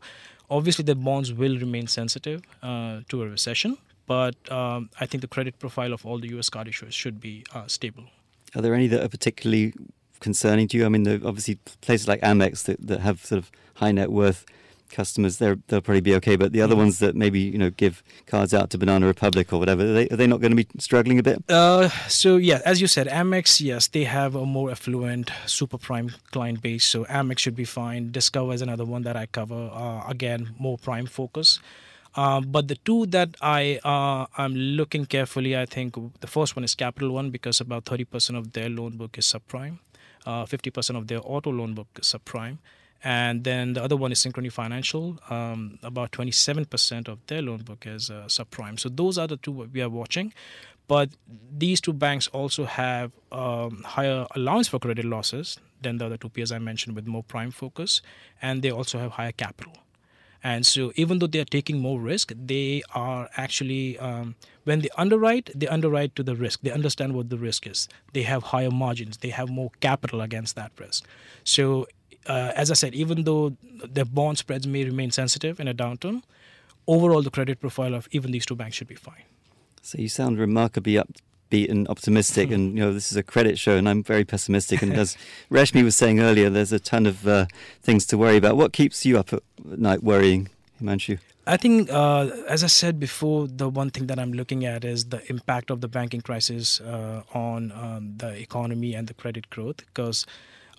Obviously, 0.50 0.84
the 0.84 0.96
bonds 0.96 1.34
will 1.34 1.58
remain 1.58 1.88
sensitive 1.88 2.42
uh, 2.64 3.02
to 3.10 3.22
a 3.24 3.28
recession, 3.28 3.78
but 4.06 4.36
um, 4.52 4.90
I 5.00 5.06
think 5.06 5.22
the 5.22 5.28
credit 5.28 5.60
profile 5.60 5.94
of 5.94 6.06
all 6.06 6.20
the 6.20 6.30
U.S. 6.30 6.50
card 6.50 6.68
issuers 6.68 6.94
should 6.94 7.20
be 7.20 7.46
uh, 7.54 7.68
stable. 7.68 8.06
Are 8.56 8.62
there 8.62 8.74
any 8.74 8.88
that 8.88 9.04
are 9.04 9.10
particularly 9.10 9.74
concerning 10.22 10.68
to 10.70 10.78
you? 10.78 10.86
I 10.86 10.90
mean, 10.90 11.06
obviously 11.26 11.56
places 11.82 12.08
like 12.08 12.22
Amex 12.22 12.64
that, 12.64 12.88
that 12.88 13.02
have 13.02 13.26
sort 13.26 13.40
of 13.40 13.52
high 13.76 13.92
net 13.92 14.12
worth 14.12 14.46
customers, 14.90 15.38
they'll 15.38 15.58
probably 15.70 16.02
be 16.02 16.16
okay. 16.16 16.36
But 16.36 16.54
the 16.54 16.62
other 16.62 16.74
mm-hmm. 16.74 16.84
ones 16.84 17.00
that 17.00 17.16
maybe 17.16 17.40
you 17.40 17.58
know 17.58 17.70
give 17.70 18.04
cards 18.26 18.54
out 18.54 18.70
to 18.72 18.78
Banana 18.78 19.06
Republic 19.06 19.52
or 19.54 19.60
whatever, 19.60 19.84
are 19.84 19.94
they, 19.94 20.10
are 20.10 20.16
they 20.16 20.28
not 20.28 20.42
going 20.42 20.56
to 20.56 20.64
be 20.64 20.68
struggling 20.80 21.20
a 21.20 21.24
bit? 21.24 21.44
Uh, 21.50 21.90
so 22.08 22.38
yeah, 22.38 22.62
as 22.66 22.82
you 22.82 22.88
said, 22.88 23.08
Amex, 23.08 23.62
yes, 23.62 23.88
they 23.88 24.04
have 24.04 24.36
a 24.36 24.46
more 24.46 24.72
affluent, 24.72 25.32
super 25.46 25.78
prime 25.78 26.12
client 26.32 26.62
base, 26.62 26.86
so 26.86 27.06
Amex 27.06 27.40
should 27.40 27.56
be 27.56 27.66
fine. 27.66 28.12
Discover 28.12 28.54
is 28.54 28.62
another 28.62 28.86
one 28.86 29.04
that 29.04 29.16
I 29.16 29.26
cover. 29.26 29.70
Uh, 29.74 30.08
again, 30.08 30.56
more 30.60 30.78
prime 30.78 31.06
focus. 31.06 31.60
Uh, 32.18 32.42
but 32.42 32.68
the 32.68 32.76
two 32.76 33.06
that 33.06 33.36
I 33.42 33.80
uh, 33.84 34.26
I'm 34.38 34.56
looking 34.56 35.06
carefully, 35.06 35.56
I 35.56 35.68
think 35.68 35.96
the 36.20 36.28
first 36.28 36.56
one 36.56 36.64
is 36.64 36.74
Capital 36.74 37.12
One 37.12 37.30
because 37.30 37.62
about 37.62 37.86
30% 37.86 38.36
of 38.36 38.54
their 38.54 38.70
loan 38.70 38.98
book 38.98 39.20
is 39.20 39.26
subprime, 39.26 39.78
50% 40.26 40.96
uh, 40.96 40.98
of 40.98 41.08
their 41.08 41.20
auto 41.24 41.52
loan 41.52 41.76
book 41.76 41.88
is 42.00 42.08
subprime, 42.08 42.58
and 43.04 43.44
then 43.44 43.74
the 43.74 43.84
other 43.84 43.96
one 43.96 44.12
is 44.12 44.20
Synchrony 44.20 44.52
Financial. 44.52 45.20
Um, 45.30 45.80
about 45.84 46.12
27% 46.12 47.08
of 47.08 47.20
their 47.28 47.42
loan 47.42 47.60
book 47.60 47.86
is 47.86 48.10
uh, 48.10 48.26
subprime. 48.28 48.80
So 48.80 48.90
those 48.90 49.18
are 49.18 49.28
the 49.28 49.38
two 49.38 49.52
we 49.52 49.82
are 49.82 49.90
watching. 49.90 50.34
But 50.88 51.10
these 51.52 51.82
two 51.82 51.94
banks 51.94 52.28
also 52.30 52.66
have 52.66 53.12
um, 53.32 53.84
higher 53.84 54.26
allowance 54.36 54.70
for 54.70 54.80
credit 54.80 55.06
losses 55.06 55.60
than 55.82 55.98
the 55.98 56.06
other 56.06 56.18
two 56.18 56.30
peers 56.30 56.52
I 56.52 56.60
mentioned 56.60 56.96
with 56.96 57.06
more 57.06 57.24
prime 57.24 57.52
focus, 57.52 58.02
and 58.42 58.62
they 58.62 58.72
also 58.72 58.98
have 58.98 59.12
higher 59.12 59.34
capital. 59.34 59.74
And 60.44 60.66
so, 60.66 60.94
even 60.96 61.20
though 61.20 61.28
they 61.28 61.40
are 61.40 61.46
taking 61.46 61.80
more 61.80 62.00
risk, 62.00 62.32
they 62.34 62.84
are 62.94 63.30
actually, 63.36 63.98
um, 64.00 64.36
when 64.64 64.80
they 64.80 64.90
underwrite, 64.96 65.50
they 65.54 65.68
underwrite 65.68 66.16
to 66.16 66.24
the 66.24 66.36
risk. 66.36 66.62
They 66.62 66.72
understand 66.72 67.14
what 67.14 67.30
the 67.30 67.38
risk 67.38 67.68
is. 67.68 67.90
They 68.14 68.22
have 68.22 68.44
higher 68.44 68.72
margins. 68.72 69.18
They 69.18 69.30
have 69.30 69.50
more 69.50 69.72
capital 69.82 70.22
against 70.22 70.56
that 70.56 70.72
risk. 70.80 71.06
So, 71.44 71.88
uh, 72.28 72.52
as 72.56 72.72
I 72.72 72.74
said, 72.74 72.94
even 72.96 73.24
though 73.24 73.56
the 73.84 74.06
bond 74.06 74.38
spreads 74.38 74.68
may 74.68 74.84
remain 74.84 75.12
sensitive 75.12 75.60
in 75.60 75.68
a 75.68 75.74
downturn, 75.74 76.24
overall 76.88 77.22
the 77.22 77.32
credit 77.32 77.60
profile 77.60 77.94
of 77.94 78.08
even 78.12 78.32
these 78.32 78.46
two 78.46 78.56
banks 78.56 78.76
should 78.76 78.88
be 78.88 78.96
fine. 78.96 79.24
So 79.82 79.98
you 79.98 80.10
sound 80.10 80.40
remarkably 80.40 80.94
upbeat 80.94 81.70
and 81.70 81.88
optimistic, 81.88 82.52
and 82.52 82.78
you 82.78 82.84
know 82.84 82.94
this 82.94 83.12
is 83.12 83.18
a 83.18 83.24
credit 83.24 83.58
show, 83.58 83.78
and 83.78 83.88
I'm 83.88 84.04
very 84.04 84.26
pessimistic. 84.26 84.82
And 84.82 84.94
as 84.94 85.18
Reshmi 85.52 85.84
was 85.84 85.96
saying 85.96 86.20
earlier, 86.20 86.50
there's 86.50 86.74
a 86.74 86.80
ton 86.80 87.06
of 87.06 87.28
uh, 87.28 87.46
things 87.82 88.06
to 88.08 88.18
worry 88.18 88.38
about. 88.38 88.58
What 88.58 88.74
keeps 88.74 89.06
you 89.06 89.18
up 89.18 89.32
at 89.34 89.44
night 89.64 90.04
worrying, 90.04 90.50
Himanshu? 90.82 91.20
I 91.48 91.56
think, 91.56 91.90
uh, 91.90 92.30
as 92.50 92.66
I 92.66 92.68
said 92.68 93.00
before, 93.00 93.48
the 93.48 93.70
one 93.70 93.90
thing 93.90 94.08
that 94.08 94.20
I'm 94.20 94.34
looking 94.34 94.66
at 94.66 94.84
is 94.84 95.06
the 95.06 95.22
impact 95.30 95.72
of 95.72 95.80
the 95.80 95.88
banking 95.88 96.20
crisis 96.20 96.82
uh, 96.82 97.24
on 97.34 97.72
um, 97.72 98.18
the 98.18 98.38
economy 98.38 98.94
and 98.94 99.08
the 99.08 99.14
credit 99.14 99.50
growth. 99.50 99.78
Because 99.78 100.26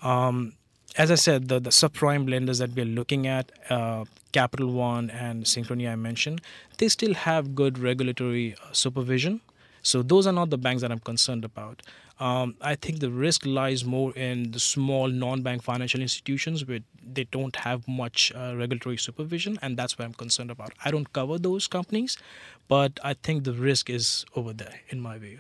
um, 0.03 0.53
as 0.99 1.13
I 1.13 1.15
said, 1.15 1.49
the, 1.49 1.61
the 1.61 1.71
subprime 1.71 2.29
lenders 2.29 2.59
that 2.59 2.75
we're 2.75 2.85
looking 2.85 3.29
at, 3.29 3.53
uh, 3.71 4.05
Capital 4.33 4.73
One 4.73 5.11
and 5.11 5.45
Synchrony, 5.45 5.91
I 5.91 5.95
mentioned, 5.95 6.41
they 6.79 6.89
still 6.89 7.15
have 7.15 7.55
good 7.55 7.79
regulatory 7.79 8.55
uh, 8.55 8.73
supervision. 8.73 9.41
So 9.83 10.03
those 10.03 10.27
are 10.27 10.33
not 10.33 10.51
the 10.51 10.59
banks 10.59 10.83
that 10.83 10.91
I'm 10.91 10.99
concerned 10.99 11.45
about. 11.45 11.83
Um, 12.19 12.57
I 12.61 12.75
think 12.75 12.99
the 12.99 13.13
risk 13.13 13.47
lies 13.47 13.85
more 13.85 14.13
in 14.15 14.51
the 14.51 14.59
small 14.59 15.07
non-bank 15.07 15.63
financial 15.63 16.01
institutions 16.01 16.67
where 16.67 16.81
they 17.01 17.25
don't 17.25 17.55
have 17.55 17.87
much 17.87 18.33
uh, 18.35 18.55
regulatory 18.57 18.97
supervision, 18.97 19.57
and 19.63 19.77
that's 19.77 19.97
what 19.97 20.05
I'm 20.05 20.15
concerned 20.15 20.51
about. 20.51 20.73
I 20.85 20.91
don't 20.91 21.13
cover 21.13 21.39
those 21.39 21.69
companies, 21.69 22.19
but 22.67 22.99
I 23.05 23.15
think 23.15 23.45
the 23.45 23.53
risk 23.53 23.89
is 23.89 24.27
over 24.35 24.53
there, 24.53 24.81
in 24.89 25.01
my 25.01 25.17
view. 25.19 25.39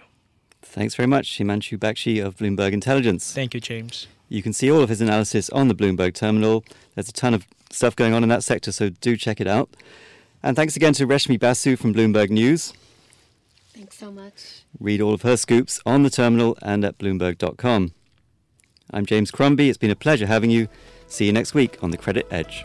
Thanks 0.63 0.95
very 0.95 1.07
much, 1.07 1.39
Himanshu 1.39 1.79
Bakshi 1.79 2.25
of 2.25 2.37
Bloomberg 2.37 2.73
Intelligence. 2.73 3.33
Thank 3.33 3.55
you, 3.55 3.61
James. 3.61 4.07
You 4.29 4.43
can 4.43 4.53
see 4.53 4.71
all 4.71 4.81
of 4.81 4.89
his 4.89 5.01
analysis 5.01 5.49
on 5.51 5.69
the 5.69 5.75
Bloomberg 5.75 6.15
terminal. 6.15 6.65
There's 6.95 7.09
a 7.09 7.13
ton 7.13 7.35
of 7.35 7.47
stuff 7.71 7.97
going 7.97 8.13
on 8.13 8.23
in 8.23 8.29
that 8.29 8.45
sector, 8.45 8.73
so 8.73 8.91
do 8.91 9.17
check 9.17 9.41
it 9.41 9.47
out. 9.47 9.71
And 10.43 10.57
thanks 10.57 10.77
again 10.77 10.93
to 10.95 11.07
Reshmi 11.07 11.39
Basu 11.39 11.77
from 11.77 11.95
Bloomberg 11.95 12.31
News. 12.31 12.73
Thanks 13.75 13.97
so 13.97 14.11
much. 14.11 14.63
Read 14.79 15.01
all 15.01 15.15
of 15.15 15.23
her 15.23 15.37
scoops 15.37 15.81
on 15.87 16.03
the 16.03 16.11
terminal 16.11 16.59
and 16.63 16.85
at 16.85 16.99
Bloomberg.com. 16.99 17.93
I'm 18.91 19.07
James 19.07 19.31
Crombie. 19.31 19.69
It's 19.69 19.79
been 19.79 19.91
a 19.91 19.97
pleasure 19.97 20.27
having 20.27 20.51
you. 20.51 20.69
See 21.07 21.27
you 21.27 21.33
next 21.33 21.55
week 21.55 21.79
on 21.83 21.91
the 21.91 21.97
Credit 21.97 22.27
Edge. 22.31 22.65